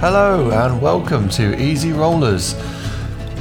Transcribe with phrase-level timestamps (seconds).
[0.00, 2.54] Hello and welcome to Easy Rollers.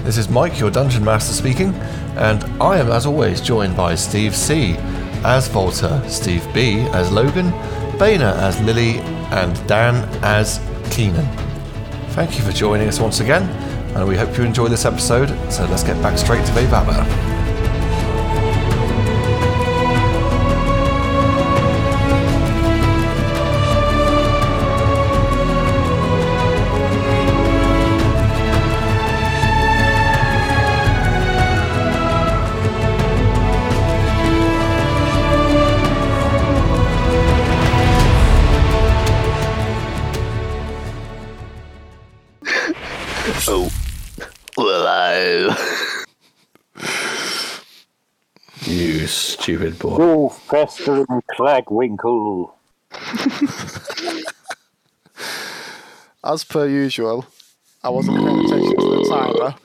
[0.03, 1.73] This is Mike, your Dungeon Master speaking,
[2.17, 4.75] and I am as always joined by Steve C.
[5.23, 6.81] as Volta, Steve B.
[6.91, 7.51] as Logan,
[7.97, 8.97] Baina as Lily,
[9.31, 10.59] and Dan as
[10.91, 11.25] Keenan.
[12.09, 13.43] Thank you for joining us once again,
[13.95, 17.38] and we hope you enjoy this episode, so let's get back straight to Vebaba.
[49.89, 50.03] Stupid boy.
[50.03, 52.51] Oh, Fester and Cragwinkle.
[56.23, 57.25] As per usual,
[57.83, 59.55] I wasn't paying attention to the timer.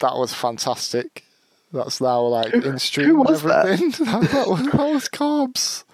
[0.00, 1.24] That was fantastic.
[1.72, 3.66] That's now like in stream who was that?
[3.66, 4.06] everything.
[4.06, 5.84] That, that was, that was Cobbs.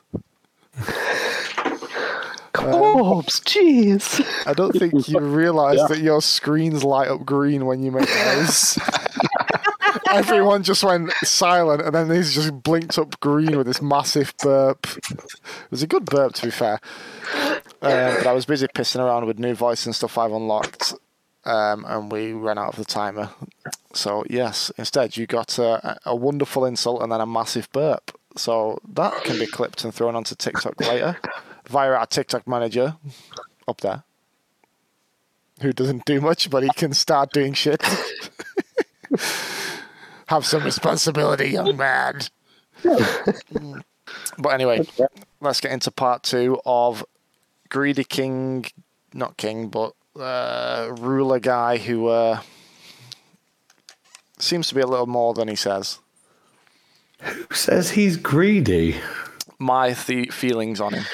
[2.52, 4.46] Corbs, jeez.
[4.46, 8.78] I don't think you realise that your screens light up green when you make noise.
[10.10, 14.86] Everyone just went silent, and then these just blinked up green with this massive burp.
[15.10, 16.80] It was a good burp, to be fair.
[17.82, 20.94] Um, but I was busy pissing around with new voice and stuff I've unlocked,
[21.44, 23.30] um, and we ran out of the timer.
[23.92, 28.16] So yes, instead you got a, a wonderful insult and then a massive burp.
[28.36, 31.18] So that can be clipped and thrown onto TikTok later
[31.68, 32.96] via our TikTok manager
[33.68, 34.04] up there,
[35.60, 37.82] who doesn't do much, but he can start doing shit.
[40.32, 42.20] Have some responsibility, young man.
[44.38, 44.86] but anyway,
[45.42, 47.04] let's get into part two of
[47.68, 48.64] Greedy King,
[49.12, 52.40] not King, but uh, ruler guy who uh,
[54.38, 55.98] seems to be a little more than he says.
[57.20, 58.96] Who says he's greedy?
[59.58, 61.04] My th- feelings on him.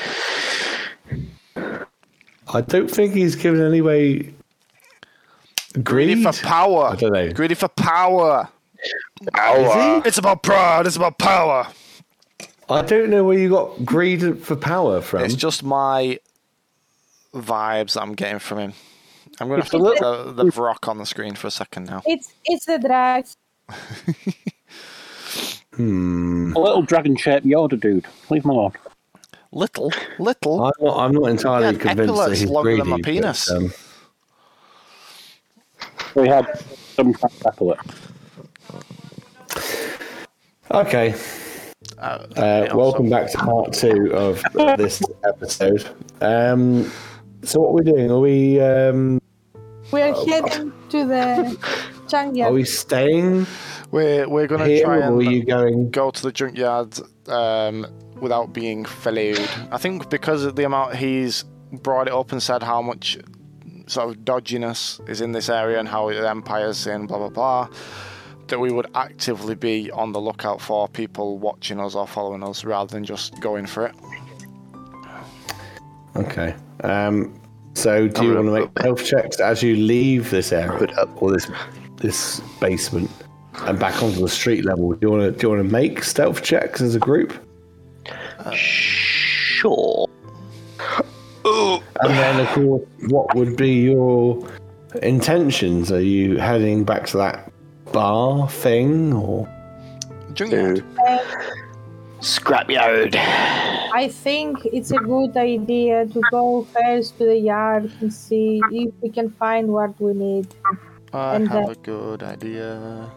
[2.54, 4.32] I don't think he's given any way.
[5.82, 6.91] Greedy for power.
[6.91, 7.32] I don't know.
[7.32, 8.48] Greedy for power.
[9.34, 10.03] Power.
[10.05, 10.87] It's about pride.
[10.87, 11.66] It's about power.
[12.71, 15.22] I don't know where you got greed for power from.
[15.25, 16.19] It's just my
[17.34, 18.72] vibes I'm getting from him.
[19.41, 21.50] I'm going to have to It's put the, the Vrock on the screen for a
[21.50, 22.03] second now.
[22.06, 23.37] It's it's the drugs.
[25.75, 26.53] hmm.
[26.56, 28.06] A little dragon shaped Yoda dude.
[28.31, 28.72] Leave him alone.
[29.50, 30.62] Little, little.
[30.65, 32.83] I'm not, I'm not entirely Yeah, convinced that he's longer greedy.
[32.83, 33.50] than my but, penis.
[33.50, 33.72] um,
[36.15, 36.47] We had
[36.95, 37.78] some kind of epaulet.
[40.70, 41.14] Okay.
[41.98, 44.42] Uh, Uh, welcome back to part two of
[44.76, 45.88] this episode.
[46.20, 46.91] Um,
[47.42, 48.10] so what we're we doing?
[48.10, 49.20] Are we um,
[49.91, 51.58] We're heading to the
[52.08, 52.50] junkyard.
[52.50, 53.47] are we staying
[53.91, 55.91] We're, we're going to try or are and you going?
[55.91, 56.98] go to the junkyard
[57.28, 57.86] um,
[58.20, 59.41] without being followed.
[59.70, 63.18] I think because of the amount he's brought it up and said how much
[63.86, 67.68] sort of dodginess is in this area and how the Empire's in, blah, blah, blah,
[68.48, 72.64] that we would actively be on the lookout for people watching us or following us
[72.64, 73.94] rather than just going for it.
[76.16, 76.54] Okay.
[76.82, 77.41] Um,
[77.75, 81.48] so do you want to make health checks as you leave this area or this
[81.97, 83.10] this basement
[83.62, 84.92] and back onto the street level?
[84.92, 87.32] Do you want to do you want to make stealth checks as a group?
[88.53, 90.09] Sure.
[91.44, 94.47] Oh, And then, of course, what would be your
[95.03, 95.91] intentions?
[95.91, 97.47] Are you heading back to that
[97.98, 99.48] bar thing, or
[100.32, 100.84] Junkyard.
[101.09, 101.19] Uh,
[102.20, 103.16] scrapyard.
[104.00, 108.95] I think it's a good idea to go first to the yard and see if
[109.03, 110.47] we can find what we need.
[111.12, 113.10] I And, have uh, a good idea.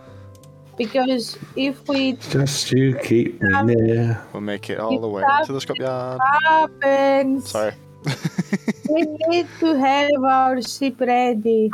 [0.78, 4.18] Because if we just you keep me near?
[4.34, 6.18] We'll make it all the way to the scrapyard.
[6.46, 7.74] happens, Sorry.
[8.90, 11.70] we need to have our ship ready.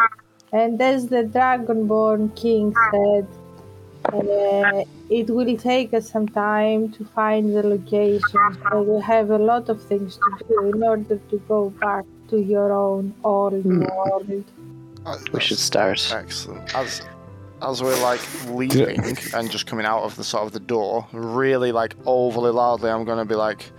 [0.51, 2.91] And as the Dragonborn King ah.
[2.91, 3.27] said,
[4.13, 8.57] uh, it will take us some time to find the location.
[8.69, 12.39] So we have a lot of things to do in order to go back to
[12.39, 13.83] your own old hmm.
[13.83, 14.43] world.
[15.05, 16.11] Uh, we should start.
[16.13, 16.75] Excellent.
[16.75, 17.01] As
[17.61, 21.71] as we're like leaving and just coming out of the sort of the door, really
[21.71, 23.71] like overly loudly, I'm gonna be like,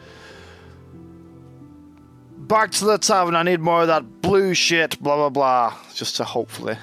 [2.49, 3.37] "Back to the tavern.
[3.37, 5.75] I need more of that blue shit." Blah blah blah.
[5.95, 6.77] Just to hopefully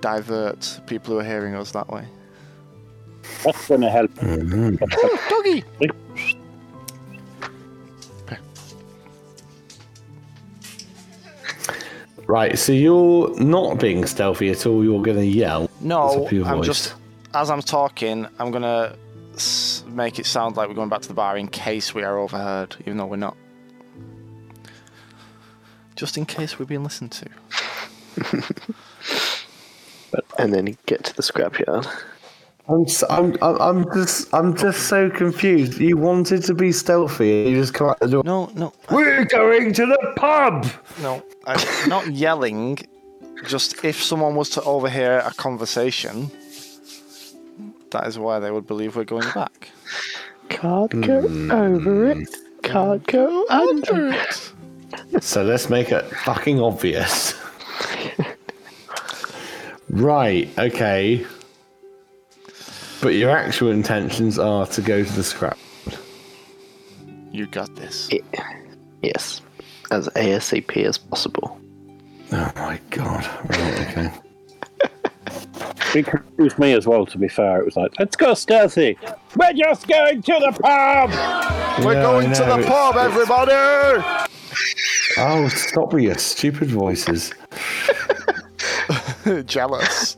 [0.00, 2.04] divert people who are hearing us that way.
[3.44, 4.10] That's going to help.
[4.22, 5.64] Oh, doggy.
[12.26, 14.84] Right, so you're not being stealthy at all.
[14.84, 15.70] You're going to yell.
[15.80, 16.66] No, up to your I'm voice.
[16.66, 16.94] just
[17.34, 18.96] as I'm talking, I'm gonna
[19.86, 22.76] make it sound like we're going back to the bar in case we are overheard,
[22.80, 23.36] even though we're not.
[25.98, 27.28] Just in case we're being listened to.
[30.38, 31.86] And then you get to the scrapyard.
[32.68, 35.80] I'm, s- I'm, I'm, I'm just, I'm just so confused.
[35.80, 38.22] You wanted to be stealthy, and you just come out the door.
[38.24, 40.66] No, no, We're going to the pub.
[41.02, 41.22] no.
[41.46, 42.78] I'm not yelling.
[43.44, 46.30] Just if someone was to overhear a conversation,
[47.90, 49.70] that is why they would believe we're going back.
[50.48, 51.50] Can't go hmm.
[51.50, 52.28] over it.
[52.62, 54.52] Can't go under it.
[55.20, 57.34] So let's make it fucking obvious.
[59.90, 60.48] right.
[60.58, 61.26] Okay.
[63.00, 65.58] But your actual intentions are to go to the scrap.
[67.30, 68.10] You got this.
[69.02, 69.40] Yes.
[69.90, 71.58] As ASAP as possible.
[72.32, 73.26] Oh my god.
[73.50, 73.88] Right.
[73.88, 74.12] Okay.
[75.94, 77.60] It confused me as well, to be fair.
[77.60, 78.98] It was like, let's go stealthy.
[79.36, 81.10] We're just going to the pub.
[81.84, 84.04] We're going to the it's- pub, everybody!
[85.16, 87.32] Oh, stop with your stupid voices.
[89.46, 90.16] Jealous.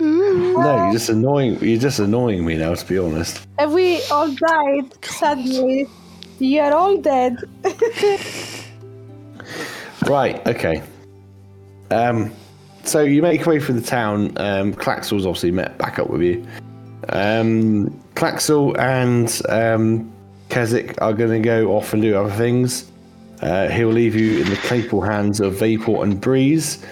[0.00, 1.58] No, you're just annoying.
[1.60, 2.74] You're just annoying me now.
[2.74, 3.46] To be honest.
[3.58, 5.86] Have we all died suddenly?
[6.38, 7.36] You are all dead.
[10.06, 10.44] Right.
[10.48, 10.82] Okay.
[11.92, 12.32] Um.
[12.84, 14.36] So you make your way through the town.
[14.38, 16.46] Um, Claxel's obviously met back up with you.
[17.08, 20.12] Um, Claxel and um,
[20.48, 22.90] Keswick are going to go off and do other things.
[23.40, 26.84] Uh, he'll leave you in the capable hands of Vapor and Breeze.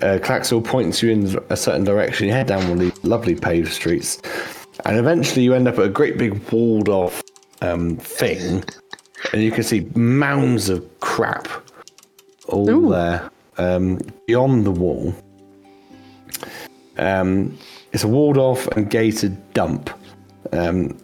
[0.00, 2.26] Uh, Claxel points you in a certain direction.
[2.26, 4.20] You head down one of these lovely paved streets,
[4.84, 7.22] and eventually you end up at a great big walled off
[7.60, 8.64] um, thing,
[9.32, 11.48] and you can see mounds of crap
[12.48, 15.14] all there um, beyond the wall.
[16.96, 17.56] Um,
[17.92, 19.90] it's a walled off and gated dump.
[20.52, 20.98] Um,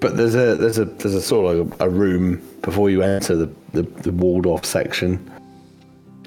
[0.00, 3.50] but there's a there's a there's a sort of a, room before you enter the,
[3.72, 5.30] the, the walled off section.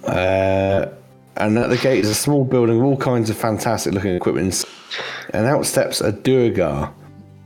[0.05, 0.87] Uh,
[1.37, 4.63] and at the gate is a small building with all kinds of fantastic looking equipment.
[5.33, 6.93] And out steps a Duergar,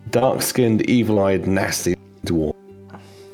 [0.09, 1.95] dark skinned, evil eyed, nasty
[2.25, 2.56] dwarf.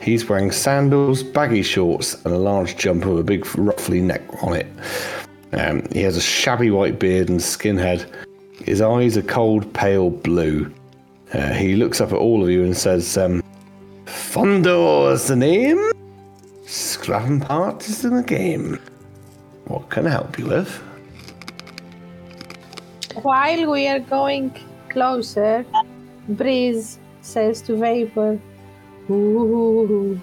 [0.03, 4.53] He's wearing sandals, baggy shorts, and a large jumper with a big ruffly neck on
[4.53, 4.67] it.
[5.53, 8.05] Um, he has a shabby white beard and skinhead.
[8.65, 10.73] His eyes are cold, pale blue.
[11.33, 13.41] Uh, he looks up at all of you and says, um,
[14.05, 15.91] Fondor's the name.
[16.65, 18.81] Scrapping part is in the game.
[19.67, 20.83] What can I help you with?
[23.21, 24.53] While we are going
[24.89, 25.65] closer,
[26.27, 28.37] Breeze says to Vapor,
[29.09, 30.19] Ooh,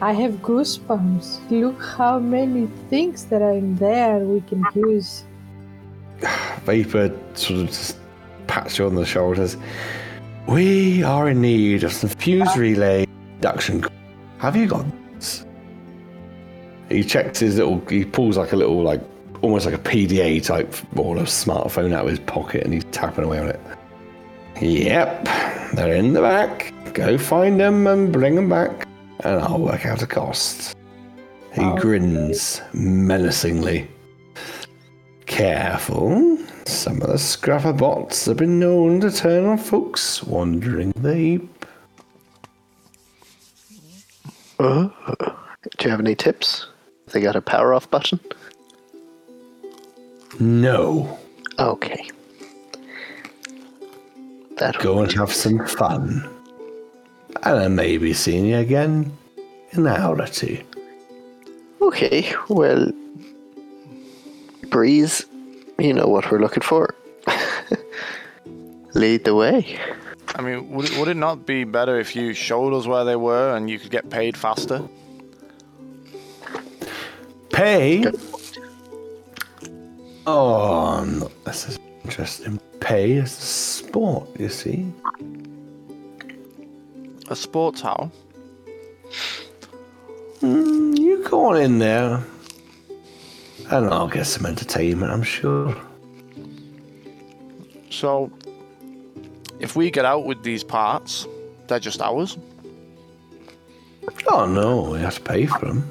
[0.00, 1.50] I have goosebumps.
[1.50, 5.24] Look how many things that are in there we can use.
[6.64, 7.98] Vapor sort of just
[8.46, 9.56] pats you on the shoulders.
[10.48, 13.06] We are in need of some fuse relay
[13.36, 13.84] induction.
[14.38, 15.46] Have you got this?
[16.88, 19.00] He checks his little, he pulls like a little, like,
[19.42, 23.24] almost like a PDA type or a smartphone out of his pocket and he's tapping
[23.24, 23.60] away on it.
[24.60, 25.24] Yep,
[25.74, 26.72] they're in the back.
[26.96, 28.88] Go find them and bring them back,
[29.20, 30.74] and I'll work out a cost.
[31.52, 33.86] He grins menacingly.
[35.26, 36.38] Careful.
[36.64, 41.66] Some of the scrapper bots have been known to turn on folks wandering the heap.
[44.58, 44.88] Uh,
[45.18, 46.66] do you have any tips?
[47.12, 48.20] They got a power off button?
[50.40, 51.18] No.
[51.58, 52.08] Okay.
[54.56, 56.26] That Go and have some fun.
[57.42, 59.16] And I may be seeing you again
[59.72, 60.58] in an hour or two.
[61.82, 62.90] Okay, well,
[64.70, 65.26] Breeze,
[65.78, 66.94] you know what we're looking for.
[68.94, 69.78] Lead the way.
[70.34, 73.16] I mean, would it, would it not be better if you showed us where they
[73.16, 74.82] were and you could get paid faster?
[77.50, 78.04] Pay?
[80.26, 82.58] Oh, no, this is interesting.
[82.80, 84.92] Pay is a sport, you see.
[87.28, 88.10] A sports how?
[90.40, 92.22] Mm, you go on in there,
[93.70, 95.74] and I'll get some entertainment, I'm sure.
[97.90, 98.30] So,
[99.58, 101.26] if we get out with these parts,
[101.66, 102.38] they're just ours.
[104.28, 105.90] Oh no, you have to pay for them.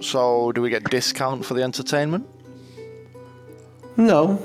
[0.00, 2.26] So, do we get discount for the entertainment?
[3.96, 4.40] No.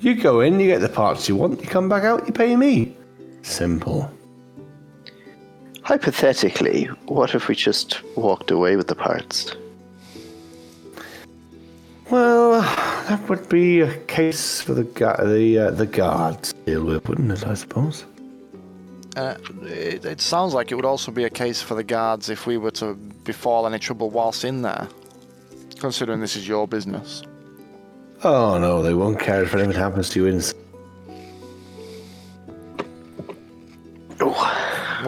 [0.00, 2.56] You go in, you get the parts you want, you come back out, you pay
[2.56, 2.96] me.
[3.44, 4.10] Simple.
[5.82, 9.54] Hypothetically, what if we just walked away with the parts?
[12.10, 16.84] Well, that would be a case for the gu- the uh, the guards to deal
[16.84, 17.46] with, wouldn't it?
[17.46, 18.06] I suppose.
[19.14, 22.46] Uh, it, it sounds like it would also be a case for the guards if
[22.46, 24.88] we were to befall any trouble whilst in there,
[25.78, 27.22] considering this is your business.
[28.22, 30.63] Oh no, they won't care if anything happens to you inside.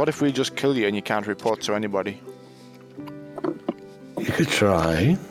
[0.07, 2.21] What if we just kill you and you can't report to anybody?
[4.17, 5.19] You could try.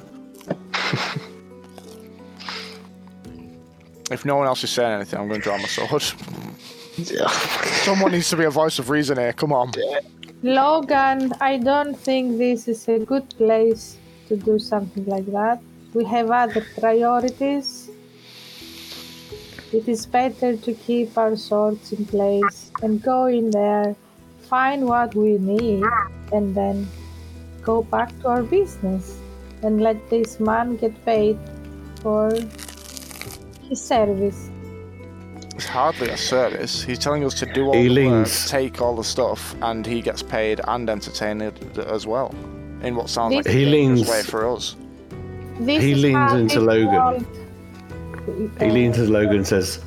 [4.12, 6.03] If no one else is saying anything, I'm going to draw my sword.
[7.86, 9.32] Someone needs to be a voice of reason here.
[9.32, 9.72] Come on.
[10.44, 15.62] Logan, I don't think this is a good place to do something like that.
[15.94, 17.89] We have other priorities.
[19.72, 23.96] It is better to keep our swords in place and go in there,
[24.50, 25.84] find what we need,
[26.32, 26.88] and then
[27.62, 29.18] go back to our business
[29.64, 31.38] and let this man get paid
[32.02, 32.32] for
[33.70, 34.50] his service.
[35.56, 36.84] It's hardly a service.
[36.84, 40.02] He's telling us to do all He the work, take all the stuff, and he
[40.02, 41.42] gets paid and entertained
[41.78, 42.34] as well.
[42.84, 44.75] In what sounds like a He dangerous leans- way for us.
[45.60, 46.90] This He is leans how into it's Logan.
[46.92, 47.25] called.
[48.60, 49.80] He Uh, leans to Logan and says,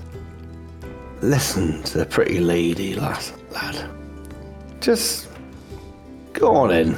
[1.21, 3.77] "Listen to the pretty lady, lass, lad.
[4.81, 5.29] Just
[6.33, 6.97] go on in.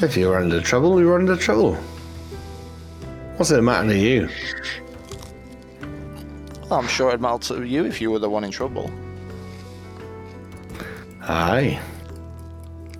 [0.00, 1.74] If you're under trouble, you're under trouble.
[3.36, 4.28] What's it matter to you?
[6.62, 8.90] Well, I'm sure it'd matter to you if you were the one in trouble.
[11.22, 11.80] Aye,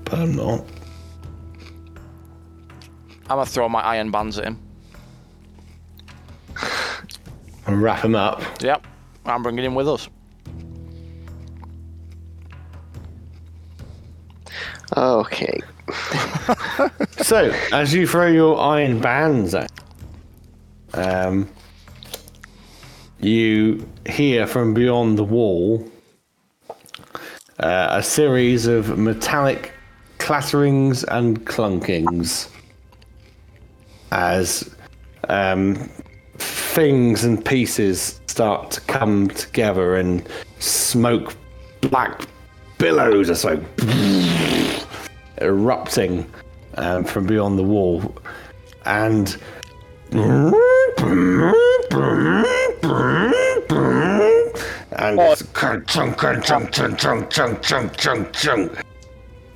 [0.04, 0.64] but I'm not.
[3.22, 4.58] I'm gonna throw my iron bands at him.
[7.66, 8.42] And wrap him up.
[8.60, 8.86] Yep,
[9.24, 10.08] I'm bringing him with us.
[14.96, 15.60] Okay.
[17.22, 19.70] So, as you throw your iron bands at,
[20.94, 21.48] um,
[23.20, 25.88] you hear from beyond the wall
[27.60, 29.72] uh, a series of metallic
[30.18, 32.48] clatterings and clunkings
[34.10, 34.74] as
[35.28, 35.76] um,
[36.38, 41.36] things and pieces start to come together and smoke
[41.82, 42.26] black
[42.78, 43.56] billows are so
[45.42, 46.30] erupting
[46.76, 48.14] um, from beyond the wall,
[48.86, 49.36] and
[54.98, 58.72] and it's chunk chunk chunk chunk chunk chunk chunk chunk.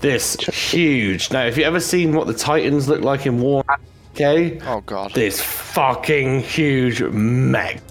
[0.00, 1.30] This huge.
[1.32, 3.64] Now, have you ever seen what the Titans look like in War?
[4.12, 5.12] Okay, Oh god.
[5.12, 7.82] this fucking huge mech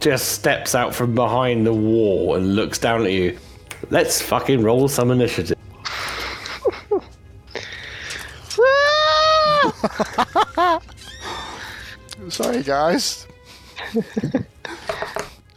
[0.00, 3.38] just steps out from behind the wall and looks down at you.
[3.90, 5.57] Let's fucking roll some initiative.
[12.28, 13.26] Sorry, guys.
[13.94, 14.40] Let me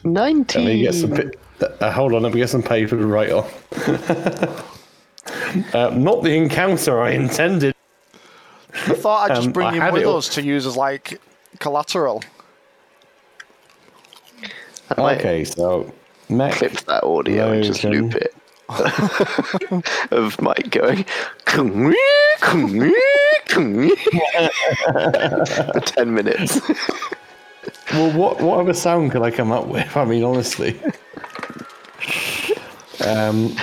[0.03, 0.81] Nineteen.
[0.83, 1.11] get some.
[1.11, 1.31] pi-
[1.79, 3.45] Uh, hold on, let me get some paper to write on.
[5.73, 7.75] uh, not the encounter I intended.
[8.73, 11.19] I thought I'd just Um, bring I him with it us to use as like
[11.59, 12.23] collateral.
[14.97, 15.91] Okay, so
[16.29, 16.53] mech.
[16.53, 18.33] clip that audio and just loop it.
[20.11, 21.05] of Mike going
[23.51, 26.59] for ten minutes.
[27.93, 29.95] Well, what what other sound could I come up with?
[29.95, 30.79] I mean, honestly.
[33.05, 33.55] um,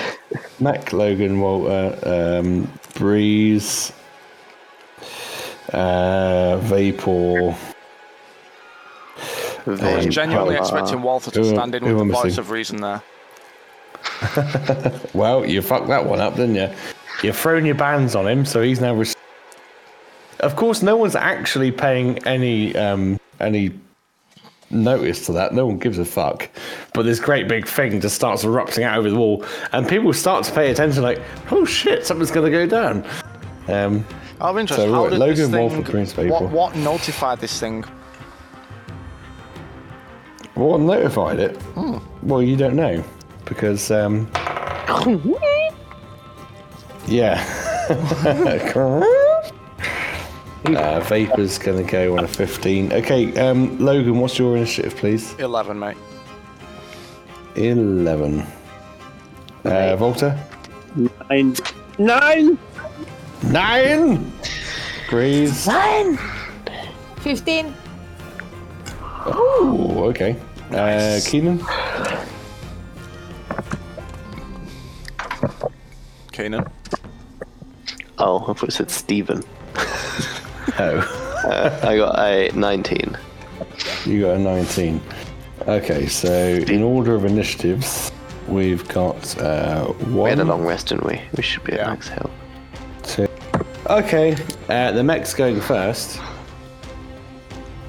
[0.60, 3.92] Mac, Logan, Volta, um, Breeze,
[5.72, 7.56] uh, Vapor.
[9.66, 12.40] I was genuinely uh, expecting Volta to who- stand in with am the voice missing?
[12.40, 13.02] of reason there.
[15.14, 16.70] Well, you fucked that one up, didn't you?
[17.22, 18.94] You've thrown your bands on him, so he's now.
[18.94, 19.16] Res-
[20.40, 23.72] of course, no one's actually paying any um, any
[24.70, 25.54] notice to that.
[25.54, 26.48] No one gives a fuck.
[26.94, 30.44] But this great big thing just starts erupting out over the wall, and people start
[30.44, 31.02] to pay attention.
[31.02, 33.04] Like, oh shit, something's going to go down.
[33.68, 34.04] Um,
[34.40, 36.76] Out of interest, So, how right, did Logan this Wolf thing, and Prince what, what
[36.76, 37.84] notified this thing?
[40.54, 41.56] what notified it?
[42.22, 43.04] Well, you don't know
[43.44, 44.28] because um,
[47.06, 47.44] yeah.
[50.66, 52.92] uh, Vapor's gonna go on a 15.
[52.92, 55.34] Okay, um, Logan, what's your initiative, please?
[55.38, 55.96] 11, mate.
[57.56, 58.46] 11.
[59.64, 60.38] Uh, Volta?
[61.28, 61.54] Nine.
[61.98, 62.58] Nine!
[63.44, 64.32] Nine!
[65.10, 65.68] Breeze?
[67.20, 67.74] 15.
[69.26, 70.36] Oh, okay.
[70.70, 71.58] Uh, Keenan?
[76.32, 76.70] Kanan.
[78.18, 79.42] Oh, I thought it said Stephen.
[80.80, 80.98] Oh.
[81.44, 83.16] Uh, I got a 19.
[84.06, 85.00] You got a 19.
[85.66, 88.12] Okay, so in order of initiatives,
[88.46, 91.20] we've got uh, We had a one, long rest, didn't we?
[91.36, 92.30] We should be at max health.
[93.02, 93.28] two.
[93.90, 94.36] Okay,
[94.68, 96.20] uh, the mech's going first.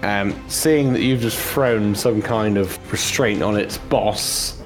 [0.02, 4.62] Um, seeing that you've just thrown some kind of restraint on its boss,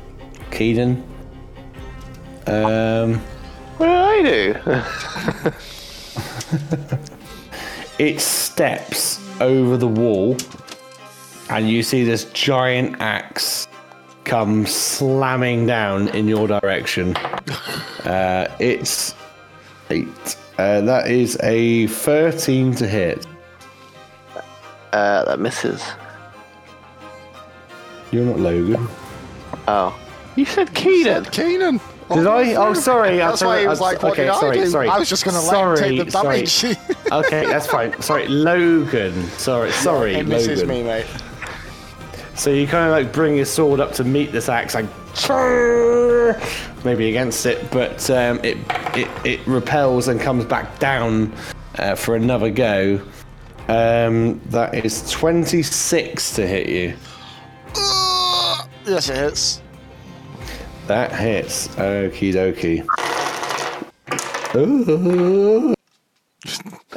[0.52, 1.04] Keaton.
[2.48, 3.20] Um,
[3.78, 4.82] What did I
[5.52, 5.52] do?
[8.04, 10.36] it steps over the wall,
[11.50, 13.66] and you see this giant axe
[14.26, 17.16] come slamming down in your direction.
[18.04, 19.16] Uh, it's
[19.90, 20.36] eight.
[20.58, 23.26] Uh, that is a 13 to hit.
[24.92, 25.82] Uh, that misses.
[28.12, 28.90] You're not Logan.
[29.70, 29.98] Oh.
[30.36, 31.24] You said Keenan.
[31.24, 31.80] Keenan.
[32.12, 32.54] Did I?
[32.56, 33.18] Oh, sorry.
[33.24, 34.90] That's I why he was like, "What okay, did I sorry, do?" Sorry.
[34.90, 36.64] I was just gonna let him take the Sorry, damage.
[37.12, 38.00] okay, that's fine.
[38.02, 39.24] Sorry, Logan.
[39.38, 40.68] Sorry, sorry, It misses Logan.
[40.70, 41.06] me, mate.
[42.36, 44.86] So you kind of like bring your sword up to meet this axe, like
[46.84, 48.58] maybe against it, but um, it,
[48.98, 51.34] it it repels and comes back down
[51.78, 53.02] uh, for another go.
[53.68, 56.96] Um, that is twenty six to hit you.
[58.86, 59.62] Yes, it hits.
[60.88, 61.70] That hits.
[61.70, 62.86] Okie dokie.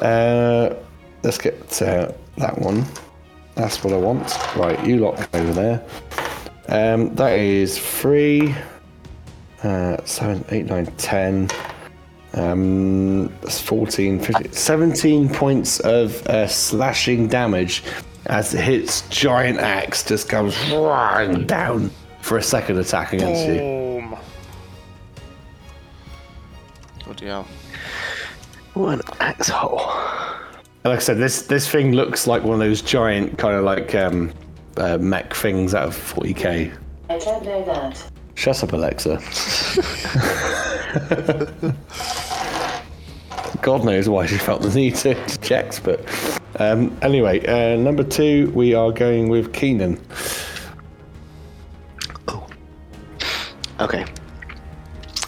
[0.00, 0.74] Uh,
[1.22, 2.84] let's get to that one.
[3.54, 4.36] That's what I want.
[4.56, 5.84] Right, you lot over there.
[6.68, 8.54] Um, that is three,
[9.62, 11.48] uh, seven, eight, nine, ten.
[12.34, 17.82] Um, that's 14, 15, 17 points of uh, slashing damage
[18.26, 20.54] as it hits giant axe just comes
[21.46, 21.90] down
[22.26, 23.58] for a second attack against you.
[23.58, 24.18] Boom.
[27.04, 27.46] Bloody hell.
[28.74, 29.78] What an axe hole.
[30.82, 33.62] And Like I said, this this thing looks like one of those giant kind of
[33.62, 34.32] like um,
[34.76, 36.76] uh, mech things out of 40k.
[37.08, 38.10] I don't know that.
[38.34, 39.22] Shut up, Alexa.
[43.62, 46.04] God knows why she felt the need to, to check, but
[46.58, 50.00] um, anyway, uh, number two, we are going with Keenan.
[53.80, 54.04] Okay.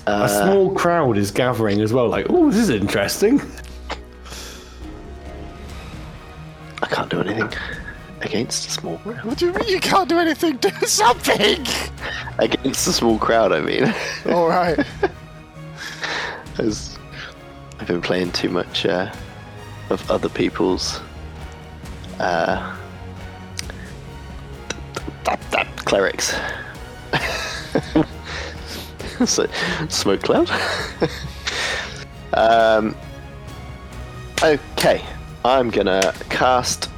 [0.06, 3.42] A small crowd is gathering as well, like, oh, this is interesting.
[6.82, 7.52] I can't do anything
[8.22, 9.24] against a small crowd.
[9.24, 10.56] what do you mean you can't do anything?
[10.56, 11.66] Do something.
[12.38, 13.94] Against a small crowd, I mean.
[14.26, 14.78] All right.
[16.58, 16.98] As
[17.78, 19.12] I've been playing too much uh,
[19.90, 21.00] of other people's
[22.18, 22.76] uh,
[25.24, 26.34] that, that clerics.
[29.26, 29.46] so,
[29.88, 30.50] smoke cloud.
[32.34, 32.94] um,
[34.42, 35.02] okay,
[35.44, 36.90] I'm gonna cast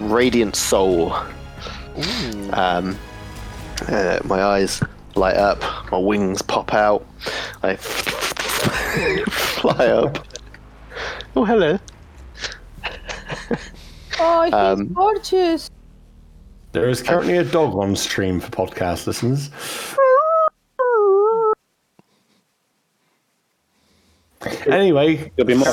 [0.00, 1.12] Radiant Soul.
[2.52, 2.98] Um,
[3.88, 4.82] uh, my eyes
[5.14, 7.06] light up, my wings pop out,
[7.62, 7.76] I
[9.30, 10.26] fly up.
[11.34, 11.78] Oh, hello.
[14.18, 15.70] Oh, he's Um, gorgeous.
[16.72, 19.50] There is currently a dog on stream for podcast listeners.
[24.66, 25.72] Anyway, There'll be more.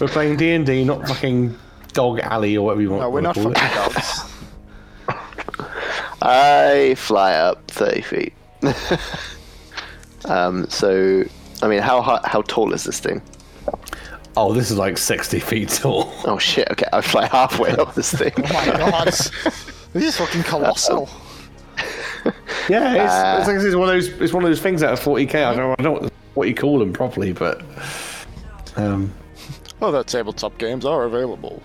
[0.00, 1.56] we're playing D and D, not fucking
[1.92, 3.02] Dog Alley or whatever you want.
[3.02, 3.74] No, we're not call fucking it.
[3.74, 4.24] dogs.
[6.22, 8.32] I fly up 30 feet.
[10.26, 11.24] um, so,
[11.62, 13.22] I mean, how high, how tall is this thing?
[14.36, 16.12] Oh, this is like sixty feet tall.
[16.24, 16.70] Oh shit!
[16.70, 18.32] Okay, I fly halfway up this thing.
[18.38, 19.08] Oh my god.
[19.08, 19.30] this
[19.94, 21.08] is fucking colossal.
[22.68, 24.08] Yeah, it's, Uh, it's, like, it's one of those.
[24.20, 25.42] It's one of those things out of forty k.
[25.42, 26.10] I don't, I don't know
[26.40, 27.62] what, what you call them properly, but
[28.76, 29.12] um,
[29.78, 31.62] Well, that tabletop games are available.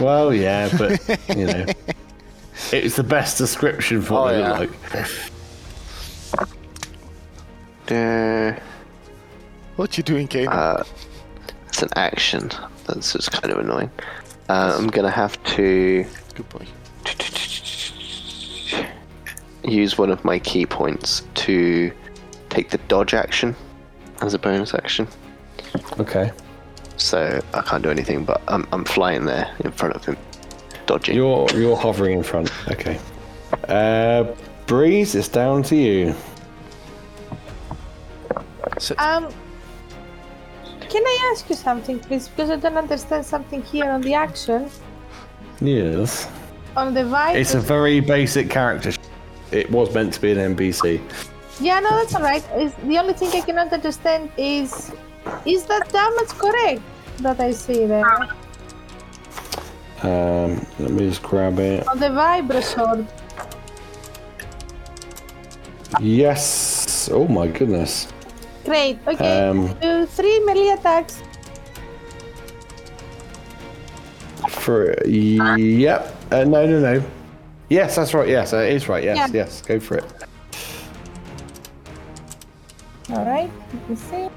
[0.00, 0.98] well, yeah, but
[1.36, 1.66] you know,
[2.72, 4.58] it's the best description for what Oh, they yeah.
[4.58, 5.06] look like.
[7.90, 8.52] Uh,
[9.76, 10.48] What you doing, Kane?
[11.68, 12.50] it's an action.
[12.86, 13.90] That's just kind of annoying.
[14.48, 16.66] Uh, I'm gonna have to Good boy.
[19.64, 21.92] use one of my ki points to
[22.48, 23.54] take the dodge action
[24.20, 25.06] as a bonus action.
[25.98, 26.30] Okay,
[26.96, 30.16] So I can't do anything, but I'm, I'm flying there in front of him,
[30.86, 31.14] dodging.
[31.16, 32.50] you're you're hovering in front.
[32.70, 32.98] Okay,
[33.68, 34.24] uh,
[34.66, 36.14] breeze, it's down to you.
[38.98, 39.28] Um,
[40.88, 42.28] can I ask you something, please?
[42.28, 44.70] Because I don't understand something here on the action
[45.60, 46.28] Yes,
[46.76, 47.34] on the vibe.
[47.36, 48.92] it's a very basic character.
[49.52, 51.00] It was meant to be an NPC.
[51.60, 52.44] Yeah, no, that's alright.
[52.56, 54.90] Is the only thing I cannot understand is
[55.44, 56.80] is that damage correct
[57.18, 58.06] that I see there?
[60.02, 61.86] Um, let me just grab it.
[61.86, 63.06] On the vibro sword.
[66.00, 67.10] Yes.
[67.12, 68.08] Oh my goodness.
[68.64, 68.98] Great.
[69.06, 69.48] Okay.
[69.48, 71.22] Um, Do three melee attacks.
[74.48, 76.16] For yep.
[76.32, 77.02] Uh, no, no, no.
[77.68, 78.28] Yes, that's right.
[78.28, 79.04] Yes, uh, it is right.
[79.04, 79.44] Yes, Yeah.
[79.44, 79.60] yes.
[79.62, 80.04] Go for it.
[83.12, 83.50] All right.
[83.72, 84.28] Let me see.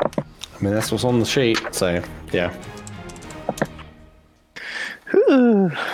[0.00, 1.58] I mean, that's what's on the sheet.
[1.72, 2.54] So yeah.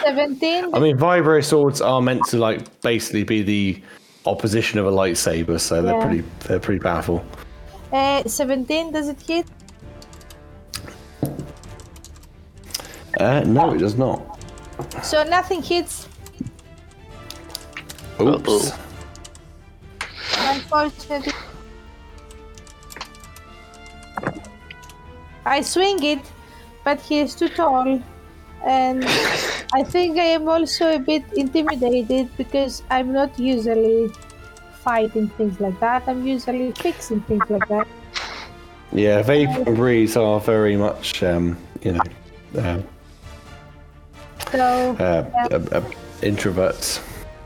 [0.03, 0.75] Seventeen.
[0.75, 3.83] I mean, vibro swords are meant to like basically be the
[4.27, 6.05] opposition of a lightsaber, so they're Yeah.
[6.07, 7.25] pretty they're pretty powerful.
[7.93, 8.93] Uh, Seventeen.
[8.93, 9.47] Does it hit?
[13.19, 14.39] Uh, no, it does not.
[15.03, 16.09] So nothing hits.
[18.21, 18.73] Oops.
[20.39, 21.33] Unfortunately.
[25.47, 26.21] I swing it,
[26.85, 28.03] but he is too tall.
[28.65, 29.05] And
[29.73, 34.11] I think I am also a bit intimidated because I'm not usually
[34.83, 36.05] fighting things like that.
[36.07, 37.87] I'm usually fixing things like that.
[38.93, 42.01] Yeah, vapor and breeze are very much, um, you know,
[42.59, 42.81] uh,
[44.51, 45.81] So uh, uh, uh,
[46.23, 47.01] introverts.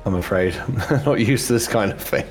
[0.04, 0.74] I'm afraid I'm
[1.06, 2.26] not used to this kind of thing.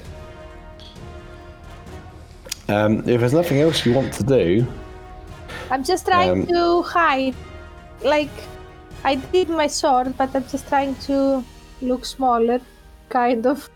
[2.70, 4.66] Um, if there's nothing else you want to do,
[5.70, 7.36] I'm just trying Um, to hide.
[8.04, 8.30] Like,
[9.04, 11.44] I did my sword, but I'm just trying to
[11.82, 12.60] look smaller,
[13.10, 13.70] kind of.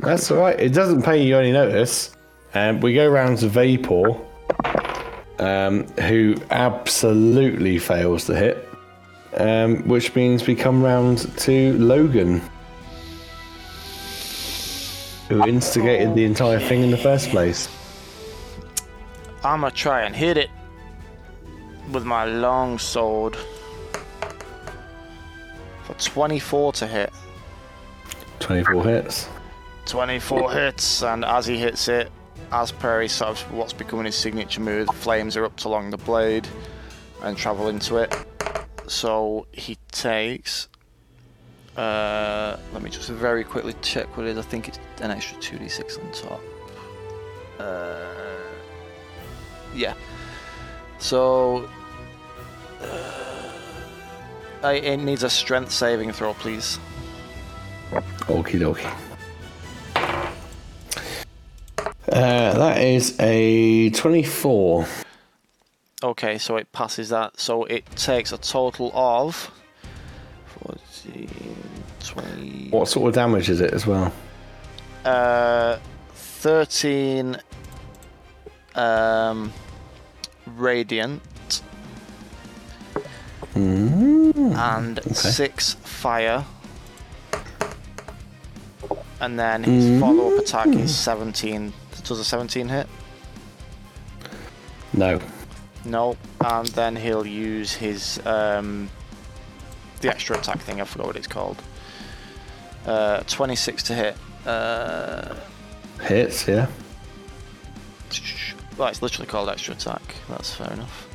[0.00, 0.58] That's all right.
[0.58, 2.16] It doesn't pay you any notice.
[2.54, 4.14] Um, we go round to Vapor,
[5.38, 8.68] um, who absolutely fails to hit,
[9.38, 12.42] um, which means we come round to Logan,
[15.32, 17.66] who instigated the entire thing in the first place.
[19.42, 20.50] I'm gonna try and hit it
[21.90, 23.36] with my long sword
[25.84, 27.12] for 24 to hit.
[28.40, 29.28] 24 hits.
[29.86, 32.12] 24 hits, and as he hits it,
[32.52, 36.46] as per his sort of what's becoming his signature move, flames erupt along the blade
[37.22, 38.14] and travel into it.
[38.86, 40.68] So he takes.
[41.76, 44.38] Uh, let me just very quickly check what it is.
[44.38, 46.40] I think it's an extra 2d6 on top.
[47.58, 48.04] Uh,
[49.74, 49.94] yeah.
[50.98, 51.68] So.
[52.80, 53.22] Uh,
[54.62, 56.78] I- it needs a strength saving throw, please.
[57.92, 58.90] Okie dokie.
[62.08, 64.86] Uh, that is a 24.
[66.02, 67.38] Okay, so it passes that.
[67.38, 69.50] So it takes a total of
[71.02, 71.56] 14,
[72.04, 74.12] 20, What sort of damage is it as well?
[75.04, 75.78] uh,
[76.14, 77.36] 13
[78.74, 79.52] um,
[80.56, 81.20] radiant
[83.54, 86.44] and 6 fire.
[89.20, 91.72] And then his follow up attack is 17.
[92.04, 92.88] Does a 17 hit?
[94.92, 95.20] No.
[95.84, 96.16] No.
[96.44, 98.90] And then he'll use his um,
[100.02, 100.80] the extra attack thing.
[100.80, 101.62] I forgot what it's called.
[102.84, 104.16] Uh, 26 to hit.
[104.44, 105.34] Uh,
[106.02, 106.66] Hits, yeah.
[108.76, 110.02] well, it's literally called extra attack.
[110.28, 111.08] That's fair enough.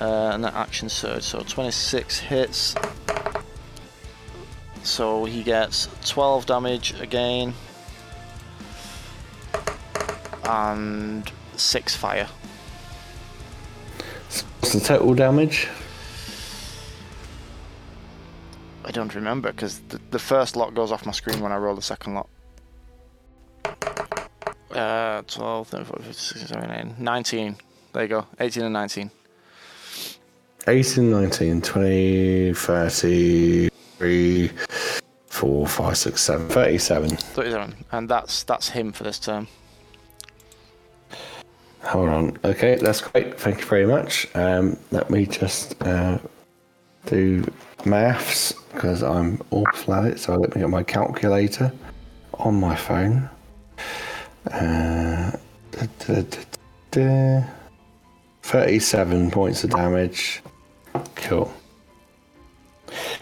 [0.00, 1.24] Uh, and that action surge.
[1.24, 2.74] So 26 hits.
[4.84, 7.52] So he gets 12 damage again.
[10.44, 12.28] And 6 fire.
[14.60, 15.68] What's the total damage?
[19.00, 21.82] Don't remember because the, the first lot goes off my screen when I roll the
[21.82, 22.28] second lot.
[24.70, 27.56] Uh, 12, 13, 14, 15, 16, 17, 19.
[27.92, 28.26] There you go.
[28.38, 29.10] 18 and 19.
[30.66, 34.50] 18, 19, 20, 33,
[35.26, 37.16] 4, 5, 6, 7, 37.
[37.16, 37.74] 37.
[37.92, 39.48] And that's that's him for this term.
[41.84, 42.38] Hold on.
[42.44, 43.40] Okay, that's great.
[43.40, 44.28] Thank you very much.
[44.34, 46.18] Um, let me just uh,
[47.06, 47.44] do
[47.84, 50.20] maths because I'm awful at it.
[50.20, 51.72] So let me get my calculator
[52.34, 53.28] on my phone.
[54.50, 55.32] Uh,
[55.72, 56.38] da, da, da,
[56.90, 57.44] da.
[58.42, 60.42] 37 points of damage.
[61.16, 61.52] Cool.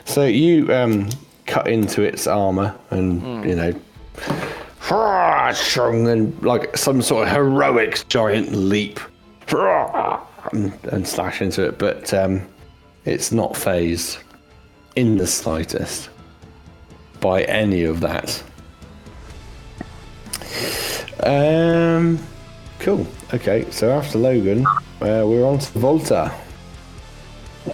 [0.04, 1.08] So you um,
[1.46, 3.72] cut into its armor and, you know,
[5.54, 9.00] strong and like some sort of heroic giant leap
[9.50, 12.46] and, and slash into it, but um,
[13.04, 14.18] it's not phased
[14.96, 16.10] in the slightest
[17.20, 18.42] by any of that.
[21.22, 22.18] Um,
[22.78, 23.06] cool.
[23.34, 26.32] okay, so after Logan, uh, we're on to Volta.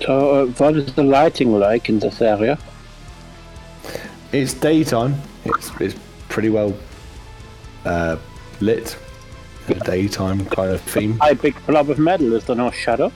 [0.03, 2.59] So, uh, what is the lighting like in this area?
[4.33, 5.15] It's daytime.
[5.45, 5.95] It's it's
[6.29, 6.75] pretty well
[7.85, 8.17] uh,
[8.61, 8.97] lit.
[9.69, 11.19] A daytime kind of theme.
[11.23, 12.33] A big blob of metal.
[12.35, 13.13] Is there no shadow?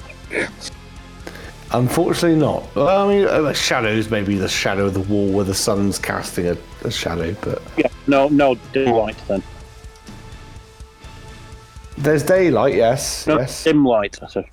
[1.72, 2.74] Unfortunately, not.
[2.74, 4.10] Well, I mean, uh, shadows.
[4.10, 7.88] Maybe the shadow of the wall where the sun's casting a, a shadow, but Yeah.
[8.06, 9.42] No, no dim light then.
[11.98, 12.74] there's daylight.
[12.74, 13.64] Yes, No yes.
[13.64, 14.18] dim light.
[14.22, 14.44] I said.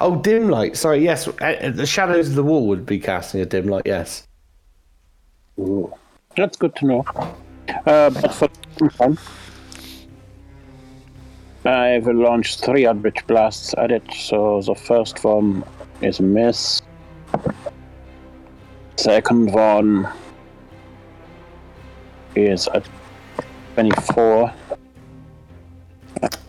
[0.00, 0.76] Oh, dim light.
[0.76, 1.04] Sorry.
[1.04, 3.82] Yes, uh, the shadows of the wall would be casting a dim light.
[3.84, 4.26] Yes.
[5.58, 5.92] Ooh.
[6.36, 7.04] That's good to know.
[7.86, 8.48] Uh, but for
[8.90, 9.18] fun,
[11.64, 14.02] I've launched three Eldritch Blasts at it.
[14.14, 15.62] So the first one
[16.00, 16.82] is a miss.
[18.96, 20.08] Second one
[22.34, 22.82] is a
[23.74, 24.52] 24.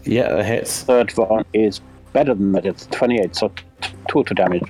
[0.06, 0.84] Yeah, that hits.
[0.84, 1.82] Third one is
[2.14, 2.66] better than that.
[2.66, 3.50] It's 28, so
[3.82, 4.64] t- two to damage.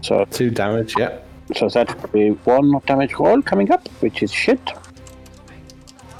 [0.00, 0.94] So, Two damage.
[0.98, 1.18] Yeah.
[1.56, 4.60] so that will be one damage roll coming up, which is shit.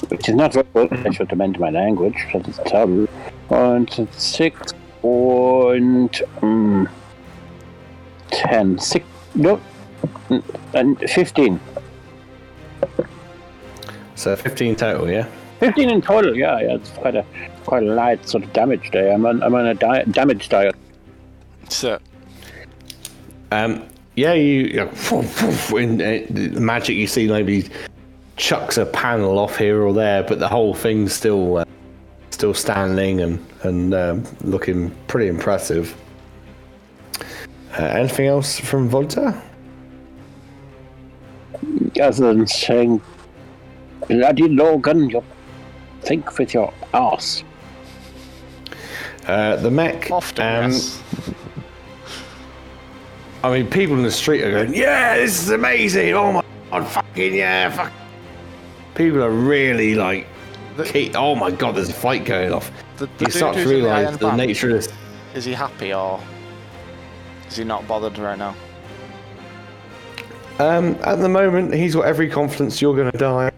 [0.09, 1.07] Which is not very good.
[1.07, 2.17] I should amend my language.
[2.33, 3.09] That is terrible.
[3.51, 6.89] And six point um,
[8.31, 8.79] ten.
[8.79, 9.05] Six.
[9.35, 9.61] No.
[10.75, 11.61] And fifteen.
[14.15, 15.09] So 15 total.
[15.09, 15.29] Yeah.
[15.61, 17.25] 15 in total, yeah, yeah, it's quite a
[17.65, 19.13] quite a light sort of damage day.
[19.13, 20.75] I'm on I'm on a diet, damage diet.
[21.69, 21.99] So,
[23.53, 23.87] Um,
[24.17, 24.77] yeah, you, you
[25.11, 27.69] know, in uh, the magic you see maybe
[28.37, 31.65] chucks a panel off here or there, but the whole thing's still uh,
[32.31, 35.97] still standing and and um, looking pretty impressive.
[37.79, 39.41] Uh, anything else from Volta?
[42.01, 43.01] Other than saying,
[44.09, 45.23] bloody Logan, you
[46.03, 47.45] think with your ass.
[49.27, 50.11] Uh, the mech.
[50.11, 51.03] often, um, yes.
[53.45, 56.15] I mean, people in the street are going, "Yeah, this is amazing!
[56.15, 57.93] Oh my god, fucking yeah, fuck!"
[58.95, 60.27] People are really like,
[60.79, 63.69] "Ke- "Oh my god, there's a fight going off." The, the You start to who's
[63.69, 64.89] the realise the Band, nature of this.
[65.35, 66.21] Is he happy or
[67.49, 68.55] is he not bothered right now?
[70.59, 73.53] Um, at the moment, he's got every confidence you're going to die.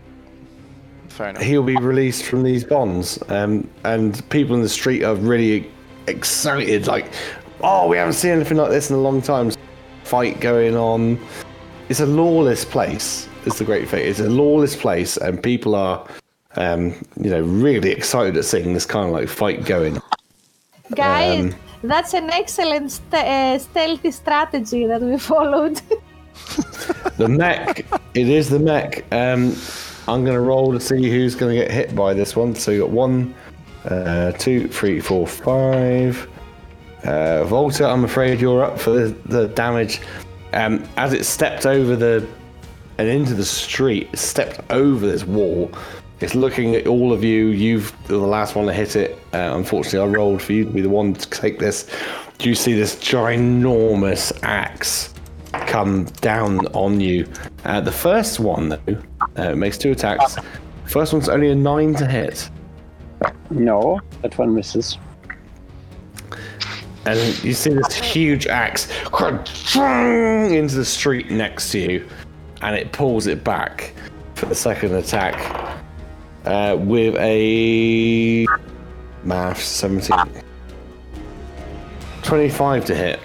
[1.08, 1.42] Fair enough.
[1.42, 5.70] He'll be released from these bonds, um, and people in the street are really
[6.06, 6.86] excited.
[6.86, 7.10] Like,
[7.62, 9.50] oh, we haven't seen anything like this in a long time.
[10.04, 11.18] Fight going on.
[11.88, 13.26] It's a lawless place.
[13.46, 14.06] Is the great thing.
[14.06, 16.06] It's a lawless place, and people are,
[16.56, 19.96] um, you know, really excited at seeing this kind of like fight going.
[19.96, 20.02] on.
[20.94, 25.80] Guys, Um, that's an excellent st- uh, stealthy strategy that we followed.
[27.16, 27.86] The mech.
[28.14, 29.04] it is the mech.
[29.12, 29.54] Um,
[30.08, 32.54] I'm going to roll to see who's going to get hit by this one.
[32.54, 33.34] So you got one,
[33.84, 36.28] uh, two, three, four, five.
[37.04, 40.00] Uh, Volta, I'm afraid you're up for the, the damage.
[40.52, 42.26] Um, as it stepped over the
[42.98, 45.70] and into the street, stepped over this wall.
[46.20, 47.46] It's looking at all of you.
[47.46, 49.12] You've the last one to hit it.
[49.32, 51.90] Uh, unfortunately, I rolled for you to be the one to take this.
[52.36, 55.14] Do you see this ginormous axe
[55.52, 57.26] come down on you?
[57.64, 59.02] Uh, the first one, though,
[59.36, 60.36] uh, makes two attacks.
[60.84, 62.50] First one's only a nine to hit.
[63.48, 64.98] No, that one misses.
[67.06, 72.08] and you see this huge axe into the street next to you,
[72.60, 73.94] and it pulls it back
[74.34, 75.69] for the second attack
[76.44, 78.46] uh, with a
[79.24, 80.16] math 17.
[82.22, 83.20] 25 to hit.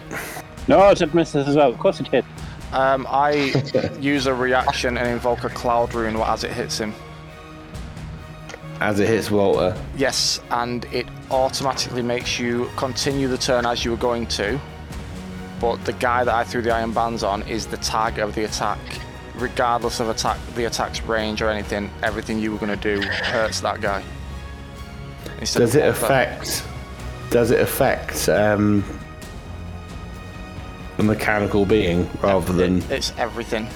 [0.67, 1.69] No, that misses as well.
[1.69, 2.25] Of course it hit.
[2.71, 3.54] Um, I
[3.99, 6.93] use a reaction and invoke a cloud rune as it hits him.
[8.82, 9.80] As it hits Volta.
[9.95, 14.60] Yes, and it automatically makes you continue the turn as you were going to.
[15.62, 18.43] But the guy that I threw the iron bands on is the target of the
[18.43, 18.80] attack.
[19.38, 23.60] Regardless of attack, the attack's range or anything, everything you were going to do hurts
[23.62, 24.04] that guy.
[25.39, 26.65] Instead Does it affect?
[27.30, 28.84] Does it affect um,
[30.98, 32.82] a mechanical being rather than?
[32.89, 33.67] It's everything.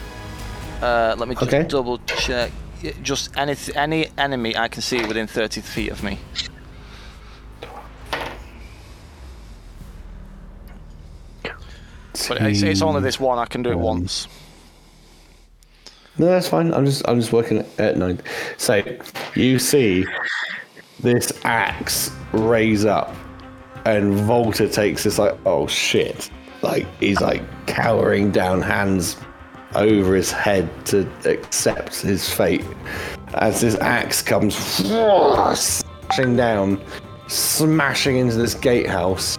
[0.82, 1.67] Uh, let me just Okay.
[1.67, 2.52] double check.
[3.04, 6.17] Just any any enemy I can see within 30 feet of me.
[11.43, 13.39] But it's, it's only this one.
[13.39, 14.28] I can do it once.
[16.19, 16.73] No, that's fine.
[16.73, 18.19] I'm just I'm just working at nine.
[18.58, 18.84] So
[19.36, 20.05] you see
[20.99, 23.15] this axe raise up,
[23.86, 26.29] and Volta takes this like oh shit,
[26.62, 29.15] like he's like cowering down, hands
[29.75, 32.65] over his head to accept his fate.
[33.36, 36.84] As this axe comes slashing down,
[37.29, 39.38] smashing into this gatehouse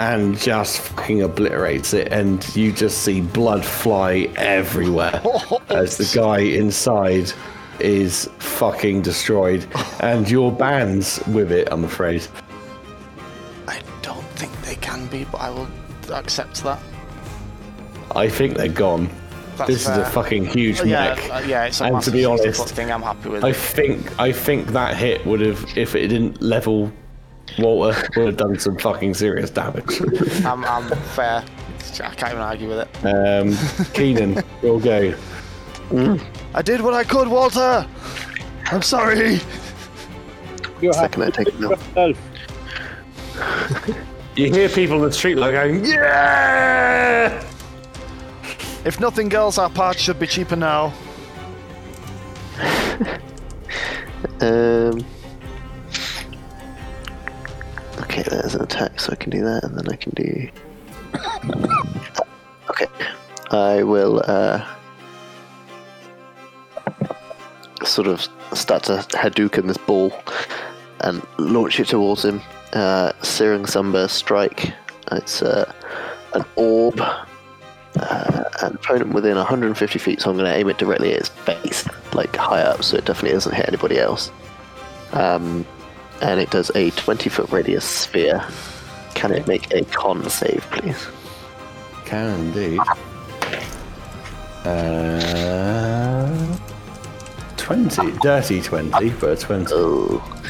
[0.00, 5.20] and just fucking obliterates it, and you just see blood fly everywhere
[5.68, 7.30] as the guy inside
[7.80, 9.66] is fucking destroyed,
[10.00, 11.68] and your band's with it.
[11.70, 12.26] I'm afraid.
[13.68, 15.68] I don't think they can be, but I will
[16.10, 16.80] accept that.
[18.16, 19.10] I think they're gone.
[19.56, 21.30] That's this is a fucking huge yeah, mech.
[21.30, 22.90] uh, yeah, it's a and to be honest, thing.
[22.90, 26.90] I'm happy with I think I think that hit would have, if it didn't level
[27.58, 30.00] Walter, would have done some fucking serious damage.
[30.44, 31.44] I'm, I'm fair.
[32.02, 32.88] I can't even argue with it.
[33.04, 33.56] Um,
[33.92, 35.14] Keenan, you'll go.
[36.54, 37.86] I did what I could, Walter.
[38.66, 39.40] I'm sorry.
[40.80, 42.14] You have Second, I take it now.
[44.36, 47.44] You hear people in the street like going, "Yeah!"
[48.84, 50.94] If nothing else, our parts should be cheaper now.
[54.40, 55.04] Um.
[58.10, 60.48] Okay, there's an attack, so I can do that, and then I can do.
[62.68, 62.86] Okay,
[63.50, 64.64] I will uh,
[67.84, 68.20] sort of
[68.52, 70.12] start to Hadouken this ball
[71.00, 72.40] and launch it towards him.
[72.72, 74.72] Uh, Searing Sunburst Strike.
[75.12, 75.72] It's uh,
[76.34, 77.00] an orb.
[77.00, 81.28] Uh, an opponent within 150 feet, so I'm going to aim it directly at its
[81.28, 84.30] face, like high up, so it definitely doesn't hit anybody else.
[85.12, 85.66] Um,
[86.20, 88.44] and it does a 20 foot radius sphere.
[89.14, 91.06] Can it make a con save, please?
[92.04, 92.80] Can indeed.
[94.64, 96.58] Uh,
[97.56, 98.12] 20.
[98.18, 99.66] Dirty 20, but a 20.
[99.70, 100.40] Oh.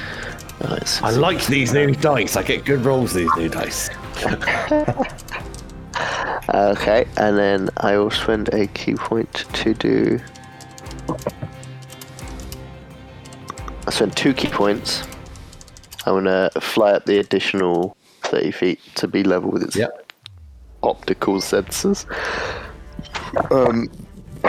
[0.62, 1.00] Nice.
[1.02, 2.36] I like these new dice.
[2.36, 3.88] I get good rolls with these new dice.
[6.52, 10.18] Okay, and then I will spend a ki point to do.
[13.86, 15.04] I spend two ki points.
[16.06, 20.12] I want to fly up the additional 30 feet to be level with its Yep.
[20.82, 22.06] optical sensors.
[23.50, 23.90] Um,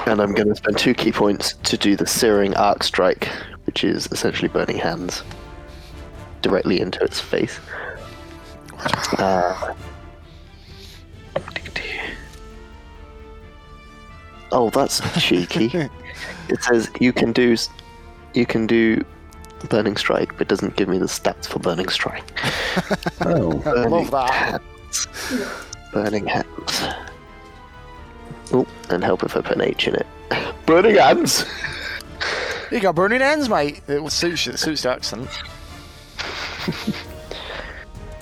[0.08, 3.28] and I'm going to spend two ki points to do the Searing Arc Strike,
[3.66, 5.24] which is essentially burning hands
[6.42, 7.60] directly into its face.
[9.18, 9.74] Uh,
[14.52, 15.72] oh, that's cheeky.
[16.50, 17.56] it says you can do
[18.34, 19.04] you can do
[19.70, 22.24] burning strike, but doesn't give me the stats for burning strike.
[23.24, 23.62] Oh.
[23.66, 24.32] I love that.
[24.32, 25.08] Hands.
[25.94, 26.82] Burning hands.
[28.52, 30.08] Oh, and help if I put an H in it.
[30.66, 31.46] Burning hands.
[32.72, 33.82] You got burning Hands, mate.
[33.88, 34.54] It suits you.
[34.54, 35.30] It suits the accent.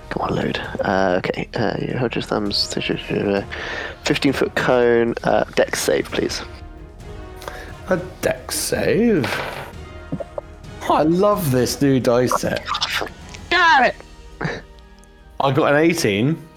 [0.10, 0.58] Come on, load.
[0.82, 2.74] Uh, okay, uh, you hold your thumbs.
[2.74, 5.14] 15 foot cone.
[5.24, 6.42] Uh, dex save, please.
[7.90, 9.26] A dex save.
[10.92, 12.66] Oh, I love this new dice set.
[13.52, 14.64] Got it!
[15.40, 16.48] I got an 18.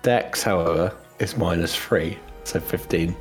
[0.00, 3.14] Dex, however, is minus 3, so 15.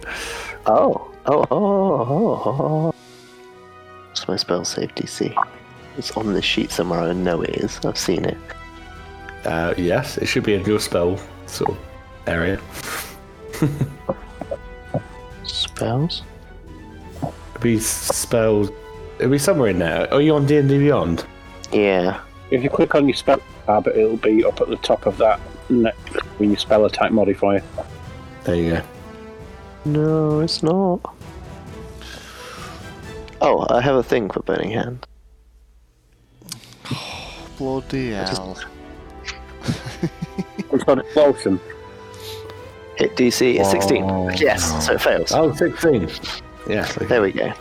[0.68, 2.96] Oh, oh, oh, oh, oh.
[4.08, 5.36] What's my spell save DC?
[5.98, 7.02] It's on this sheet somewhere.
[7.02, 7.78] I know it is.
[7.84, 8.38] I've seen it.
[9.44, 11.78] Uh, yes, it should be in your spell sort of
[12.26, 12.58] area.
[15.44, 16.24] Spells?
[17.18, 18.72] It'll be spelled.
[19.20, 20.12] It'll be somewhere in there.
[20.14, 21.26] Are you on D&D Beyond?
[21.74, 22.22] Yeah.
[22.52, 25.42] If you click on your spell tab, it'll be up at the top of that
[25.70, 27.62] next when you spell attack modifier.
[28.46, 28.82] There you go.
[29.86, 31.00] No, it's not.
[33.42, 35.06] Oh, I have a thing for burning hand.
[37.58, 38.58] Bloody hell.
[40.72, 41.60] It's got explosion.
[42.96, 44.04] Hit DC is 16.
[44.04, 45.32] Oh, yes, so it fails.
[45.34, 46.10] Oh, 16.
[46.70, 46.96] Yes.
[46.96, 47.54] There we go.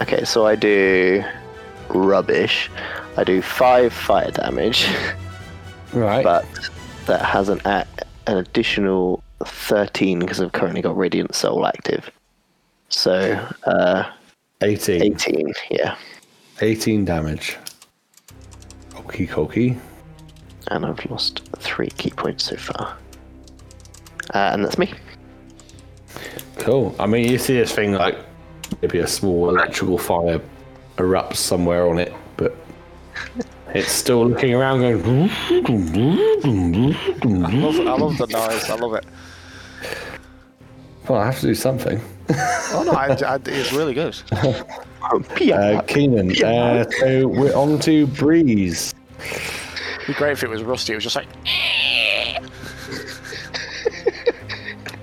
[0.00, 1.22] Okay, so I do
[1.88, 2.70] rubbish.
[3.16, 4.86] I do five fire damage,
[5.92, 6.24] Right.
[6.24, 6.46] but
[7.06, 7.86] that has an a-
[8.26, 12.10] an additional 13 because I've currently got Radiant Soul active.
[12.88, 14.04] So uh,
[14.62, 15.02] 18.
[15.02, 15.96] 18, yeah.
[16.60, 17.56] 18 damage.
[18.92, 19.78] Okie dokie.
[20.68, 22.96] And I've lost three ki points so far.
[24.34, 24.92] Uh, and that's me.
[26.58, 26.94] Cool.
[26.98, 28.16] I mean, you see this thing like
[28.80, 30.40] maybe a small electrical fire
[30.96, 32.56] erupts somewhere on it, but
[33.74, 35.30] it's still looking around going.
[35.30, 35.60] I
[37.24, 38.70] love, I love the noise.
[38.70, 39.06] I love it.
[41.08, 42.00] Well, I have to do something.
[42.72, 44.16] Oh no, I, I, it's really good.
[45.02, 48.94] Uh, Keenan, uh, so we're on to Breeze.
[49.18, 50.92] It'd be great if it was rusty.
[50.92, 51.26] It was just like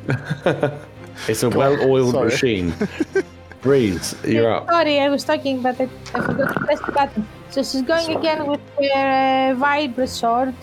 [1.27, 2.29] It's a well-oiled Sorry.
[2.29, 2.73] machine.
[3.61, 4.67] Breeze, you're up.
[4.69, 7.27] Sorry, I was talking, but I, I forgot to press the button.
[7.49, 10.53] So she's going again with her uh, Vibra sword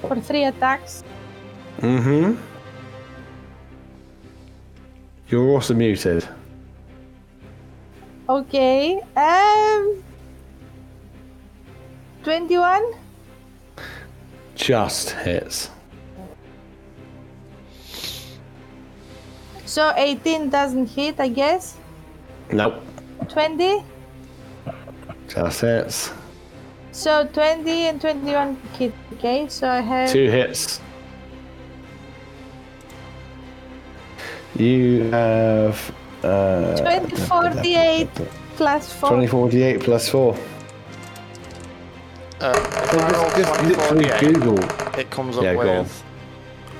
[0.00, 1.04] for three attacks.
[1.78, 2.34] Mm-hmm.
[5.28, 6.26] You're also muted.
[8.28, 9.00] Okay.
[9.16, 10.02] Um.
[12.22, 12.82] 21?
[14.54, 15.70] Just hits.
[19.64, 21.76] So 18 doesn't hit, I guess.
[22.52, 22.82] Nope.
[23.28, 23.84] 20?
[25.28, 26.10] Just hits.
[26.92, 28.92] So 20 and 21 hit.
[29.14, 30.10] Okay, so I have.
[30.10, 30.80] Two hits.
[34.56, 35.94] You have
[36.24, 38.08] uh, 2048
[38.56, 39.10] plus 4.
[39.10, 40.34] 2048 plus 4.
[42.40, 44.58] Uh, if I Just literally Google.
[44.98, 45.66] it comes up Yeah, go on.
[45.84, 46.02] with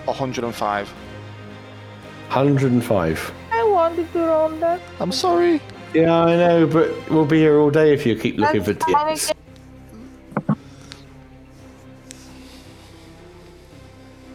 [0.07, 0.89] 105.
[0.89, 3.33] 105.
[3.81, 4.78] I wanted to roll that.
[5.01, 5.59] I'm sorry.
[5.95, 8.93] Yeah, I know, but we'll be here all day if you keep looking for That's
[8.93, 9.33] fine, tips.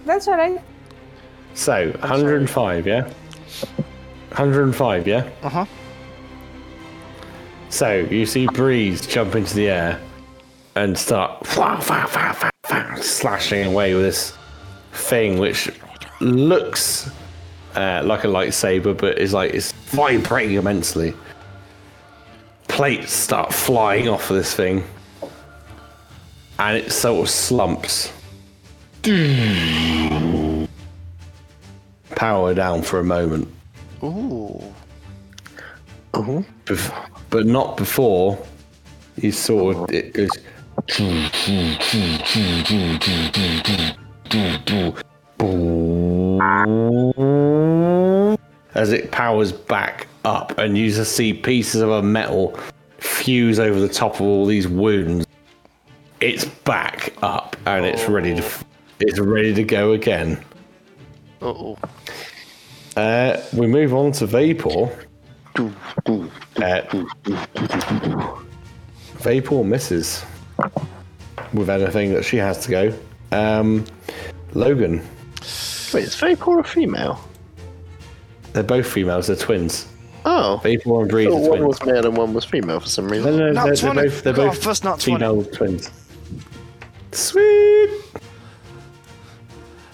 [0.04, 0.60] That's alright.
[1.54, 3.04] So, 105, yeah?
[3.04, 5.30] 105, yeah?
[5.44, 5.66] Uh huh.
[7.70, 10.02] So, you see Breeze jump into the air
[10.74, 11.46] and start
[13.00, 14.36] slashing away with this
[14.92, 15.70] thing which
[16.20, 17.12] looks
[17.76, 21.14] uh, like a lightsaber, but it's like it's vibrating immensely.
[22.68, 24.84] Plates start flying off of this thing,
[26.60, 28.12] and it sort of slumps.
[32.16, 33.48] Power down for a moment.
[34.04, 34.62] Ooh.
[36.66, 38.38] Bef- but not before
[39.18, 40.30] you sort of it goes
[48.76, 52.58] as it powers back up and you just see pieces of a metal
[52.98, 55.26] fuse over the top of all these wounds
[56.22, 58.44] it's back up and it's ready to
[59.00, 60.38] it's ready to go again
[61.42, 61.78] Uh oh.
[62.96, 64.90] uh, we move on to vapor
[66.58, 66.82] uh,
[69.26, 70.24] Vapor misses
[71.54, 72.94] with anything that she has to go.
[73.32, 73.86] Um,
[74.54, 75.02] Logan,
[75.94, 77.20] Wait, is Vapor a female?
[78.56, 79.28] They're both females.
[79.28, 79.86] They're twins.
[80.26, 80.60] Oh.
[80.64, 81.80] Vapor and Breeze Oh, are one twins.
[81.82, 83.38] was male and one was female for some No, reason.
[83.38, 84.02] no, Not they're, they're 20.
[84.10, 85.20] both they're Oh, both first not 20.
[85.20, 85.92] female twins.
[87.12, 87.90] Sweet.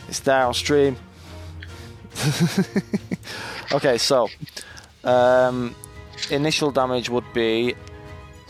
[0.07, 0.95] It's downstream.
[3.73, 4.27] okay, so
[5.03, 5.75] um,
[6.29, 7.75] initial damage would be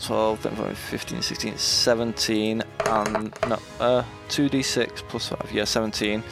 [0.00, 6.22] 12, 13, 15, 16, 17, and no, uh, 2d6 plus 5, yeah, 17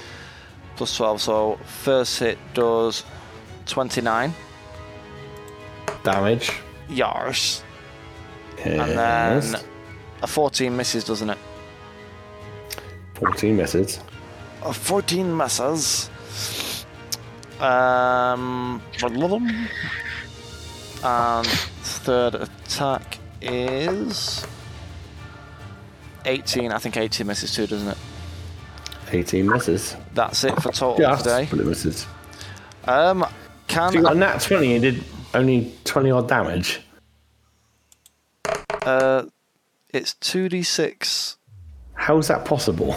[0.77, 1.21] plus 12.
[1.23, 3.05] So first hit does
[3.71, 4.35] 29
[6.03, 6.53] Damage.
[6.89, 7.63] Yars.
[8.65, 9.61] And then
[10.23, 11.39] a 14 misses, doesn't it?
[13.15, 14.01] 14 misses.
[14.63, 16.11] Uh, 14 misses.
[17.61, 18.83] Um,
[21.03, 24.47] and third attack is
[26.25, 26.73] 18.
[26.73, 27.99] I think 18 misses too, doesn't it?
[29.13, 29.97] 18 misses.
[30.15, 31.47] That's it for total Just, today.
[31.51, 32.07] but it misses.
[32.87, 33.27] Um,
[33.71, 35.05] So you got can a nat 20 and did
[35.35, 36.81] only 20 odd damage.
[38.83, 39.25] uh,
[39.91, 41.37] it's 2d6.
[41.95, 42.97] How's that possible?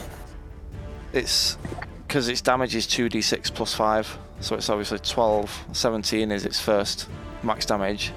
[1.11, 1.57] It's
[2.07, 5.65] because its damage is 2d6 plus 5, so it's obviously 12.
[5.74, 7.07] 17 is its first
[7.43, 8.11] max damage,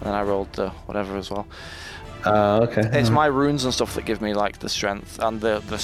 [0.00, 1.46] and then I rolled the whatever as well.
[2.24, 2.82] Uh, okay.
[2.98, 5.78] It's my runes and stuff that give me like the strength and the the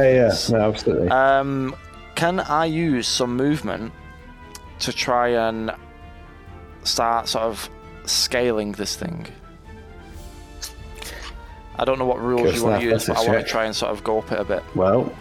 [0.00, 1.08] yeah, yeah, no, absolutely.
[1.08, 1.76] Um,
[2.14, 3.92] can I use some movement
[4.80, 5.70] to try and
[6.84, 7.68] start sort of
[8.04, 9.26] scaling this thing?
[11.78, 13.76] I don't know what rules you want to use, but I want to try and
[13.76, 14.62] sort of go up it a bit.
[14.74, 15.12] well,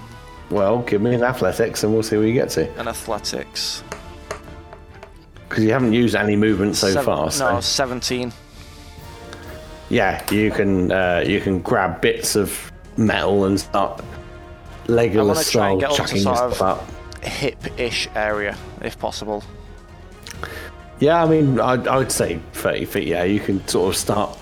[0.50, 2.70] well, give me an athletics and we'll see where you get to.
[2.78, 3.84] And athletics.
[5.50, 7.32] Because you haven't used any movement so Seven- far.
[7.32, 7.56] So.
[7.56, 8.32] No, 17.
[9.90, 14.02] Yeah, you can uh, you can grab bits of metal and start
[14.88, 16.95] Legolas style up chucking sort stuff of-
[17.26, 17.32] up.
[17.32, 19.44] Hip-ish area, if possible.
[21.00, 23.08] Yeah, I mean, I'd, I would say 30 feet.
[23.08, 24.38] Yeah, you can sort of start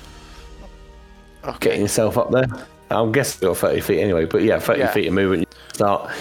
[1.44, 1.58] Okay.
[1.60, 2.46] getting yourself up there.
[2.90, 4.92] I'm guessing you're 30 feet anyway, but yeah, 30 Yeah.
[4.92, 5.42] feet of movement.
[5.42, 6.12] You can start.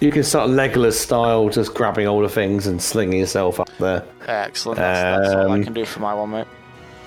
[0.00, 4.02] You can start Legolas style, just grabbing all the things and slinging yourself up there.
[4.26, 4.78] Excellent.
[4.80, 6.46] That's, that's all I Um, can do for my one, mate.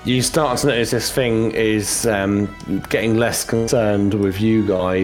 [0.06, 2.48] You start to notice this thing is um,
[2.90, 5.04] getting less concerned with you guys.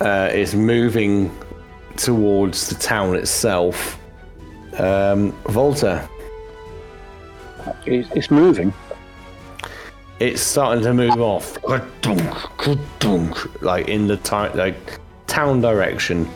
[0.00, 1.30] Uh, is moving
[1.98, 3.98] towards the town itself.
[4.78, 6.08] Um, Volta,
[7.86, 8.72] It's, it's moving.
[10.20, 11.56] it's starting to move off,
[13.62, 14.18] like in the
[14.54, 16.28] like town direction.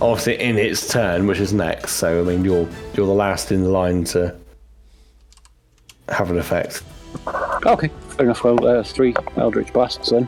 [0.00, 1.92] Obviously, in its turn, which is next.
[1.92, 4.34] So I mean, you're you're the last in the line to
[6.08, 6.82] have an effect.
[7.66, 8.42] Okay, fair enough.
[8.42, 10.26] Well, there's three Eldritch Blasts then.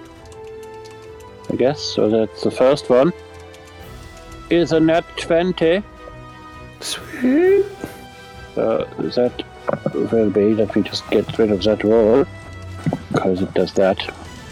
[1.50, 1.80] I guess.
[1.80, 3.12] So that's the first one.
[4.50, 5.82] Is a nat 20.
[6.80, 7.64] Sweet.
[8.54, 9.44] So that
[9.94, 12.26] will be, let me just get rid of that roll.
[13.12, 14.02] Because it does that.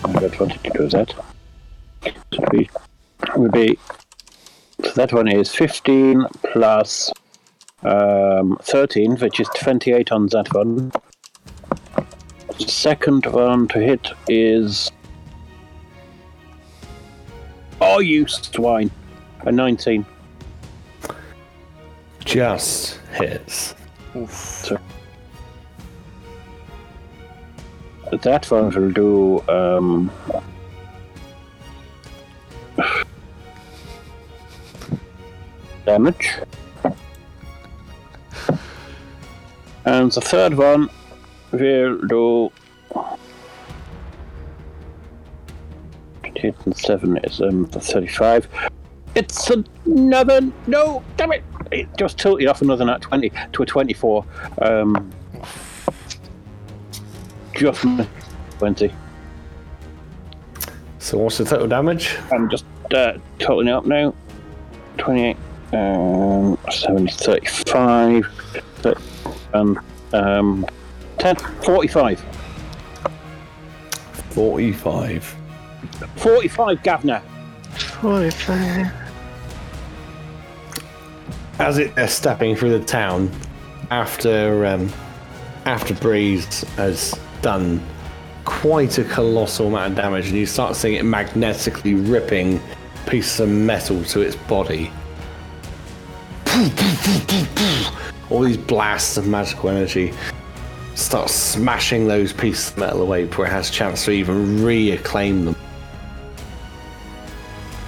[0.05, 1.15] I don't want it to do that.
[2.33, 2.69] So we
[3.37, 3.79] will be.
[4.83, 7.13] So that one is 15 plus
[7.83, 10.91] um, 13, which is 28 on that one.
[12.59, 14.91] Second one to hit is.
[17.81, 18.91] Oh, you swine!
[19.45, 20.07] A 19.
[22.25, 23.75] Just hits.
[28.23, 29.41] That one will do.
[29.49, 30.11] Um,
[35.85, 36.39] damage.
[39.85, 40.89] And the third one
[41.51, 42.53] will do.
[46.45, 48.49] Eight and seven is um the thirty-five.
[49.15, 51.05] It's another no.
[51.17, 51.45] Damn it!
[51.71, 54.25] It just tilted off another nat twenty to a twenty-four.
[54.61, 55.13] Um,
[57.55, 57.85] just
[58.59, 58.93] twenty.
[60.99, 62.17] So what's the total damage?
[62.31, 64.15] I'm just uh, totaling up now.
[64.99, 65.37] Twenty-eight,
[65.73, 68.27] um, 70, 35,
[68.77, 69.01] 30,
[69.55, 69.81] um,
[70.13, 70.67] um,
[71.19, 72.25] 10, 45.
[74.31, 75.37] 45.
[76.17, 77.23] 45, Gavner.
[78.03, 78.93] 45.
[81.61, 83.31] As it, they're stepping through the town,
[83.93, 84.93] after um,
[85.67, 87.81] after Breeze has done
[88.45, 92.61] quite a colossal amount of damage, and you start seeing it magnetically ripping
[93.07, 94.91] pieces of metal to its body.
[98.31, 100.13] All these blasts of magical energy
[100.97, 105.45] start smashing those pieces of metal away before it has a chance to even reacclaim
[105.45, 105.62] them.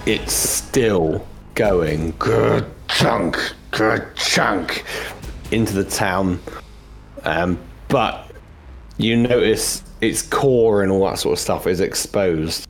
[0.05, 1.25] It's still
[1.55, 3.39] going good chunk,
[3.71, 4.85] good chunk
[5.49, 6.39] into the town.
[7.23, 8.31] Um, but
[8.97, 12.67] you notice its core and all that sort of stuff is exposed.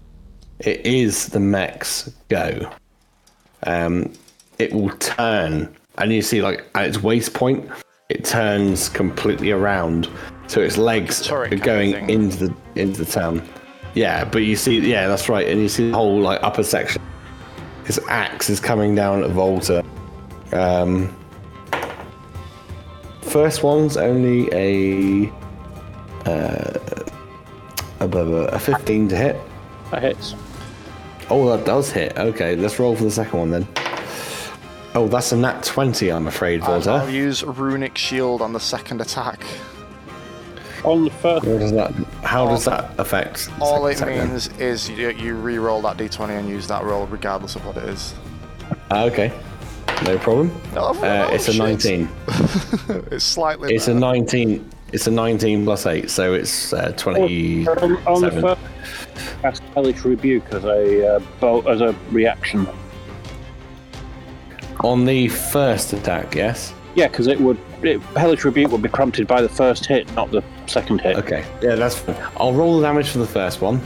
[0.59, 2.71] It is the mech's go.
[3.63, 4.13] Um,
[4.57, 7.69] it will turn, and you see, like at its waist point,
[8.07, 10.07] it turns completely around,
[10.47, 13.45] so its legs are going into the into the town.
[13.93, 17.01] Yeah, but you see, yeah, that's right, and you see the whole like upper section.
[17.85, 19.83] His axe is coming down at Volta.
[20.51, 21.15] Um,
[23.21, 25.31] first one's only a
[26.25, 26.79] uh,
[27.99, 29.39] a, a, a 15 to hit.
[29.91, 30.35] That hits.
[31.29, 32.17] Oh, that does hit.
[32.17, 33.67] Okay, let's roll for the second one then.
[34.95, 37.11] Oh, that's a nat 20, I'm afraid, And I'll Volta.
[37.11, 39.43] use Runic Shield on the second attack.
[40.85, 41.91] On the first, What does that?
[42.23, 43.49] How does that affect?
[43.59, 47.55] All it second means is you, you re-roll that d20 and use that roll regardless
[47.55, 48.13] of what it is.
[48.91, 49.31] Ah, okay,
[50.05, 50.51] no problem.
[50.75, 52.07] Oh, Uh, oh, it's a 19.
[53.11, 54.69] It's slightly It's a 19.
[54.93, 57.67] It's a 19 plus 8, so it's uh, 20.
[57.67, 58.61] on, on the first,
[59.41, 62.67] cast Hellish Rebuke as a uh, bo- as a reaction.
[64.81, 66.73] On the first attack, yes?
[66.95, 70.31] Yeah, because it would it, Hellish Rebuke would be prompted by the first hit, not
[70.31, 71.17] the second hit.
[71.17, 72.15] Okay, yeah, that's fine.
[72.37, 73.81] I'll roll the damage for the first one,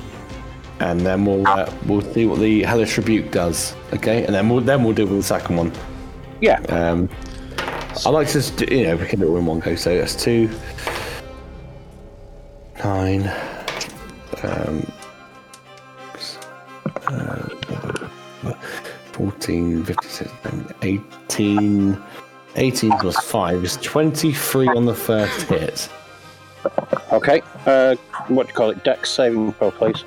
[0.80, 3.76] and then we'll uh, we'll see what the hellish rebuke does.
[3.94, 5.72] Okay, and then we'll then we'll deal with the second one.
[6.40, 7.10] Yeah, Um,
[8.06, 9.76] I like to just you know we can do it in one go.
[9.76, 10.50] So that's two,
[12.84, 13.28] nine,
[14.44, 14.92] um,
[17.08, 17.50] uh,
[19.14, 20.32] 14, 56,
[20.84, 22.02] 18,
[22.56, 25.90] 18 plus 5 is 23 on the first hit.
[27.12, 27.42] Okay.
[27.66, 27.96] Uh,
[28.28, 28.84] what do you call it?
[28.84, 30.04] Dex saving throw, please.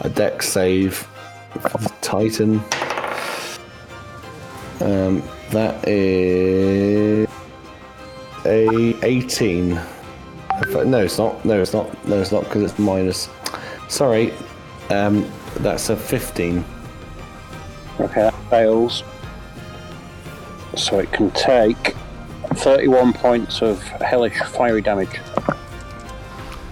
[0.00, 1.06] a dex save
[1.60, 2.60] for the Titan.
[4.80, 7.28] Um, that is
[8.44, 9.80] a 18.
[10.84, 11.44] No, it's not.
[11.44, 12.06] No, it's not.
[12.06, 13.28] No, it's not because it's minus.
[13.88, 14.32] Sorry,
[14.90, 16.64] um, that's a 15.
[17.98, 19.02] Okay, that fails.
[20.76, 21.94] So it can take
[22.54, 25.20] 31 points of hellish fiery damage.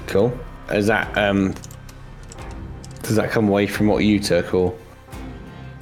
[0.07, 0.39] Cool.
[0.71, 1.55] Is that um?
[3.03, 4.77] Does that come away from what you took, or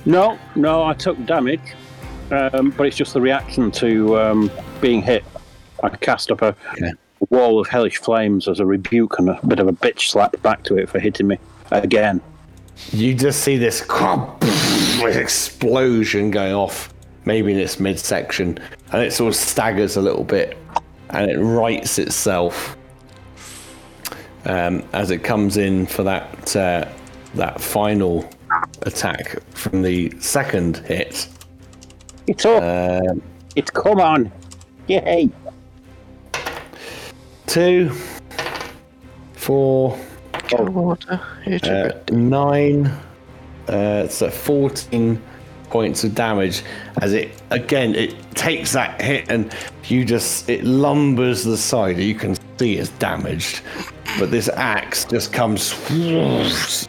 [0.04, 1.74] No, no, I took damage,
[2.30, 4.50] um, but it's just the reaction to um,
[4.80, 5.24] being hit.
[5.82, 6.54] I cast up a
[7.30, 10.62] wall of hellish flames as a rebuke and a bit of a bitch slap back
[10.64, 11.38] to it for hitting me
[11.70, 12.20] again.
[12.92, 13.82] You just see this
[15.02, 16.92] explosion going off,
[17.26, 18.58] maybe in its midsection,
[18.92, 20.56] and it sort of staggers a little bit,
[21.10, 22.76] and it rights itself
[24.46, 26.88] um, as it comes in for that uh,
[27.34, 28.28] that final
[28.82, 31.28] attack from the second hit.
[32.26, 32.62] It's up.
[32.62, 33.22] Um,
[33.54, 34.32] it's come on.
[34.86, 35.28] Yay.
[37.46, 37.90] two,
[39.32, 39.98] four,
[40.52, 41.20] Water.
[41.64, 42.92] uh, nine,
[43.68, 45.20] uh, so 14
[45.76, 46.62] points of damage
[47.02, 49.54] as it again it takes that hit and
[49.84, 53.60] you just it lumbers the side you can see it's damaged
[54.18, 55.74] but this axe just comes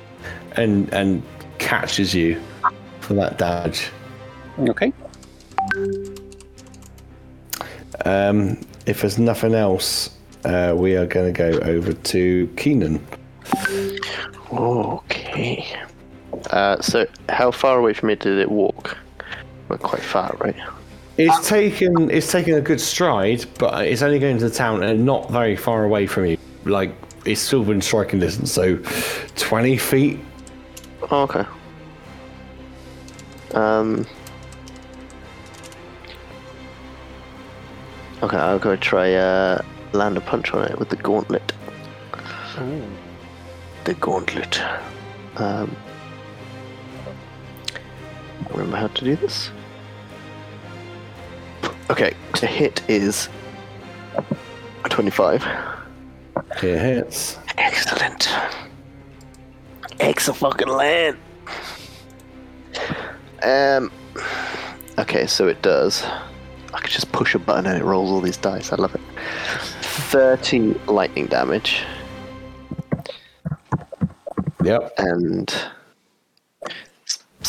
[0.53, 1.21] and and
[1.57, 2.41] catches you
[3.01, 3.91] for that damage
[4.59, 4.93] Okay.
[8.05, 10.11] um, if there's nothing else
[10.45, 13.05] uh, we are going to go over to Keenan
[14.53, 15.75] Okay.
[16.49, 18.97] Uh, so, how far away from me did it walk?
[19.69, 20.55] We're quite far, right?
[21.17, 25.03] It's taken it's taken a good stride, but it's only going to the town and
[25.03, 26.37] not very far away from you.
[26.63, 26.93] Like
[27.25, 28.77] it's still within striking distance, so
[29.35, 30.19] twenty feet.
[31.09, 31.45] Oh, okay.
[33.53, 34.05] Um.
[38.21, 39.61] Okay, I'll go try uh,
[39.93, 41.51] land a punch on it with the gauntlet.
[43.85, 44.61] The gauntlet.
[45.37, 45.75] Um.
[48.51, 49.51] Remember how to do this?
[51.89, 53.29] Okay, to hit is
[54.83, 55.43] a 25.
[56.63, 57.37] It hits.
[57.57, 58.29] Excellent.
[59.99, 61.17] Exa fucking land.
[63.43, 63.91] Um.
[64.99, 66.03] Okay, so it does.
[66.73, 68.71] I could just push a button and it rolls all these dice.
[68.73, 69.01] I love it.
[69.81, 71.83] Thirty lightning damage
[74.63, 74.93] Yep.
[74.97, 75.53] and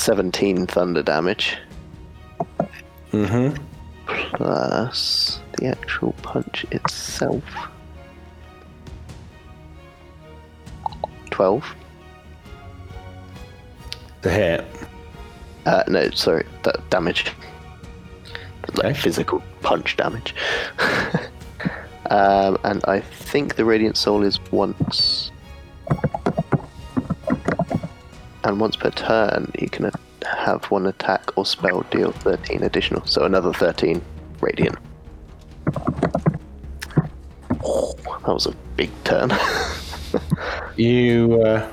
[0.09, 1.59] seventeen thunder damage
[3.13, 3.63] Mm-hmm.
[4.07, 7.45] plus the actual punch itself.
[11.31, 11.63] Twelve.
[14.23, 14.65] The hit.
[15.67, 17.27] Uh, no, sorry, that damage.
[18.77, 18.95] Like Okay.
[18.95, 20.35] physical punch damage.
[22.11, 25.31] um, and I think the Radiant Soul is once.
[28.49, 29.91] And once per turn, you can
[30.25, 33.05] have one attack or spell deal 13 additional.
[33.05, 34.01] So another 13
[34.41, 34.79] Radiant.
[37.63, 37.95] Oh,
[38.25, 39.31] that was a big turn.
[40.77, 41.69] You uh,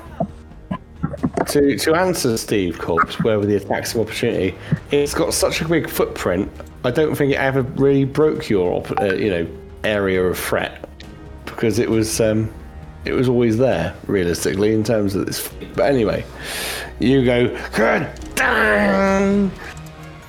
[1.46, 4.54] to to answer Steve Corpse, where were the attacks of opportunity?
[4.90, 6.50] It's got such a big footprint.
[6.84, 9.48] I don't think it ever really broke your uh, you know
[9.84, 10.86] area of threat
[11.46, 12.52] because it was um,
[13.06, 15.48] it was always there realistically in terms of this.
[15.74, 16.24] But anyway,
[16.98, 17.56] you go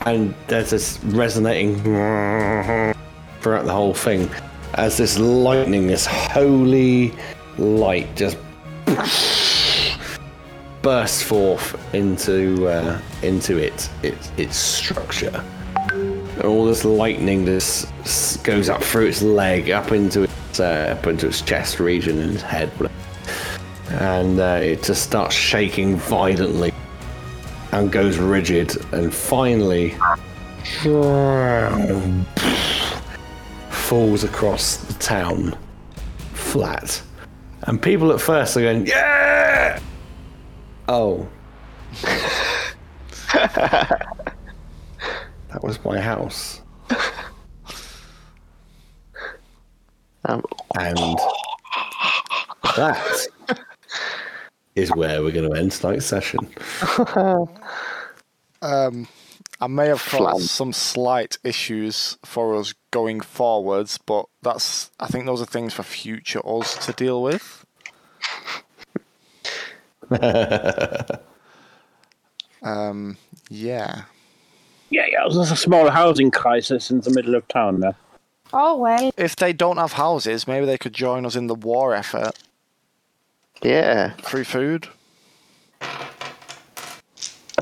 [0.06, 1.82] and there's this resonating
[3.42, 4.30] throughout the whole thing
[4.76, 7.14] as this lightning, this holy
[7.58, 8.38] light, just
[10.82, 15.44] bursts forth into uh, into it, its its structure.
[15.92, 20.27] And all this lightning just goes up through its leg, up into
[20.60, 22.72] uh, up into its chest region and its head,
[23.90, 26.74] and uh, it just starts shaking violently
[27.72, 29.96] and goes rigid, and finally
[33.70, 35.58] falls across the town
[36.34, 37.02] flat.
[37.64, 39.80] And people at first are going, yeah!
[40.88, 41.28] Oh.
[43.34, 44.04] that
[45.62, 46.62] was my house.
[50.28, 50.44] Um,
[50.80, 51.18] And
[52.76, 53.28] that
[54.76, 56.48] is where we're going to end tonight's session.
[58.60, 59.08] Um,
[59.60, 65.26] I may have caused some slight issues for us going forwards, but that's I think
[65.26, 67.66] those are things for future us to deal with.
[72.64, 73.18] um,
[73.50, 74.04] yeah.
[74.90, 75.28] Yeah, yeah.
[75.30, 77.96] There's a small housing crisis in the middle of town there.
[78.54, 79.12] Oh well.
[79.18, 82.32] If they don't have houses, maybe they could join us in the war effort.
[83.62, 84.88] yeah, Free food.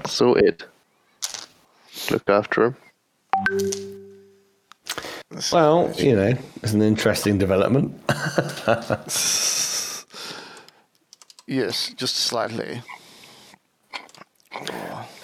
[0.06, 0.64] sorted.
[2.12, 2.76] Look after
[3.50, 4.06] them.
[5.52, 8.00] Well, you know, it's an interesting development.
[11.48, 12.82] Yes, just slightly.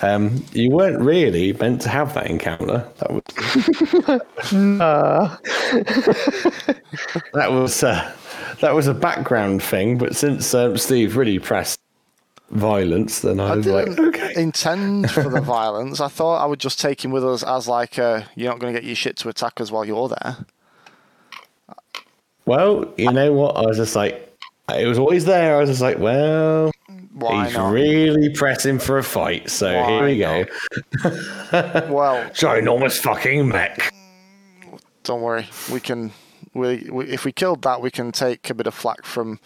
[0.04, 2.88] Um, you weren't really meant to have that encounter.
[2.98, 3.22] That was
[7.34, 8.12] that was uh,
[8.62, 10.00] that was a background thing.
[10.00, 11.82] But since um, Steve really pressed
[12.52, 14.34] violence, then I, I was like, didn't okay.
[14.36, 16.00] intend for the violence.
[16.00, 18.74] I thought I would just take him with us as like, uh, you're not going
[18.74, 20.38] to get your shit to attack us while you're there.
[22.46, 23.56] Well, you know what?
[23.56, 24.36] I was just like,
[24.70, 25.58] it was always there.
[25.58, 26.72] I was just like, well,
[27.22, 27.72] Why he's not?
[27.72, 29.50] really pressing for a fight.
[29.50, 30.46] So here Why we go.
[31.90, 33.94] Well, Ginormous fucking mech.
[35.04, 35.48] don't worry.
[35.72, 36.12] We can.
[36.54, 39.40] We, we if we killed that, we can take a bit of flack from.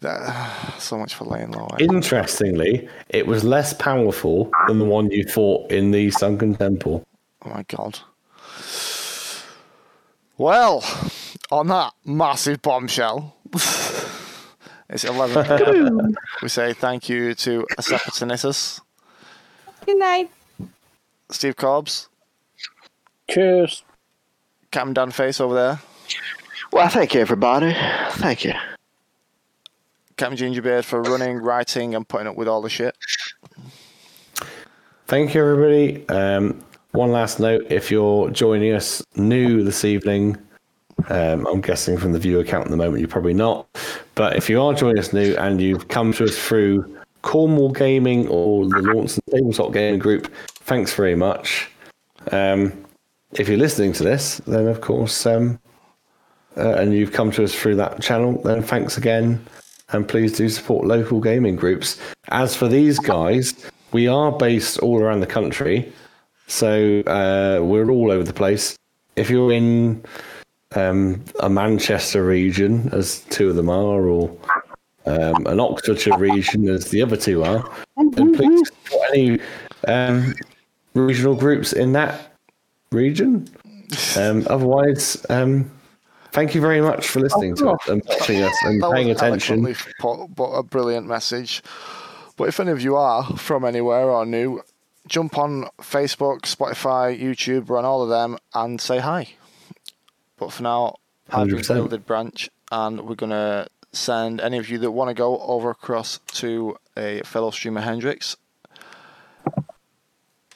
[0.00, 1.68] The, so much for laying low.
[1.78, 7.06] Interestingly, it was less powerful than the one you fought in the Sunken Temple.
[7.44, 7.98] Oh my god.
[10.38, 10.84] Well,
[11.50, 13.34] on that massive bombshell,
[14.88, 18.80] it's 11 We say thank you to Asepatinitus,
[19.84, 20.30] Good night.
[21.30, 22.08] Steve Cobbs,
[23.30, 23.82] Cheers.
[24.70, 25.80] Captain Dan Face over there,
[26.72, 27.74] Well, thank you, everybody.
[28.12, 28.52] Thank you.
[30.16, 32.96] Captain Gingerbeard for running, writing, and putting up with all the shit.
[35.06, 36.08] Thank you, everybody.
[36.08, 40.36] Um, one last note if you're joining us new this evening,
[41.08, 43.66] um, I'm guessing from the viewer count at the moment, you're probably not.
[44.14, 48.28] But if you are joining us new and you've come to us through Cornwall Gaming
[48.28, 51.68] or the Launceston Tabletop Gaming Group, thanks very much.
[52.32, 52.72] Um,
[53.32, 55.58] if you're listening to this, then of course, um,
[56.56, 59.44] uh, and you've come to us through that channel, then thanks again.
[59.90, 62.00] And please do support local gaming groups.
[62.28, 65.92] As for these guys, we are based all around the country.
[66.48, 68.76] So uh, we're all over the place.
[69.14, 70.04] If you're in
[70.76, 74.30] um, a Manchester region, as two of them are, or
[75.06, 77.68] um, an Oxfordshire region, as the other two are,
[78.12, 79.40] then please support any
[79.88, 80.34] um,
[80.94, 82.32] regional groups in that
[82.92, 83.48] region.
[84.16, 85.70] Um, otherwise, um,
[86.32, 89.74] thank you very much for listening to us and watching us and That paying attention.
[90.00, 91.62] put, but a brilliant message.
[92.36, 94.62] But if any of you are from anywhere or new,
[95.06, 99.28] jump on Facebook, Spotify, YouTube, run all of them and say hi.
[100.38, 100.96] But for now,
[101.30, 101.74] I've been 100%.
[101.74, 106.18] Gilded Branch, and we're gonna send any of you that want to go over across
[106.34, 108.36] to a fellow streamer Hendrix.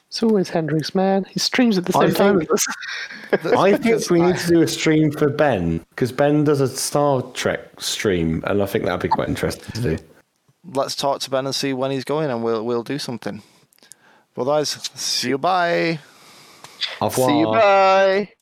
[0.09, 1.25] It's always Hendrix, man.
[1.31, 3.53] He streams at the I same time think- as us.
[3.57, 7.23] I think we need to do a stream for Ben because Ben does a Star
[7.33, 10.05] Trek stream, and I think that'd be quite interesting to do.
[10.65, 13.43] Let's talk to Ben and see when he's going, and we'll we'll do something.
[14.37, 15.39] Otherwise, see you.
[15.39, 16.01] Bye.
[17.01, 17.47] Au See you.
[17.47, 18.33] Bye.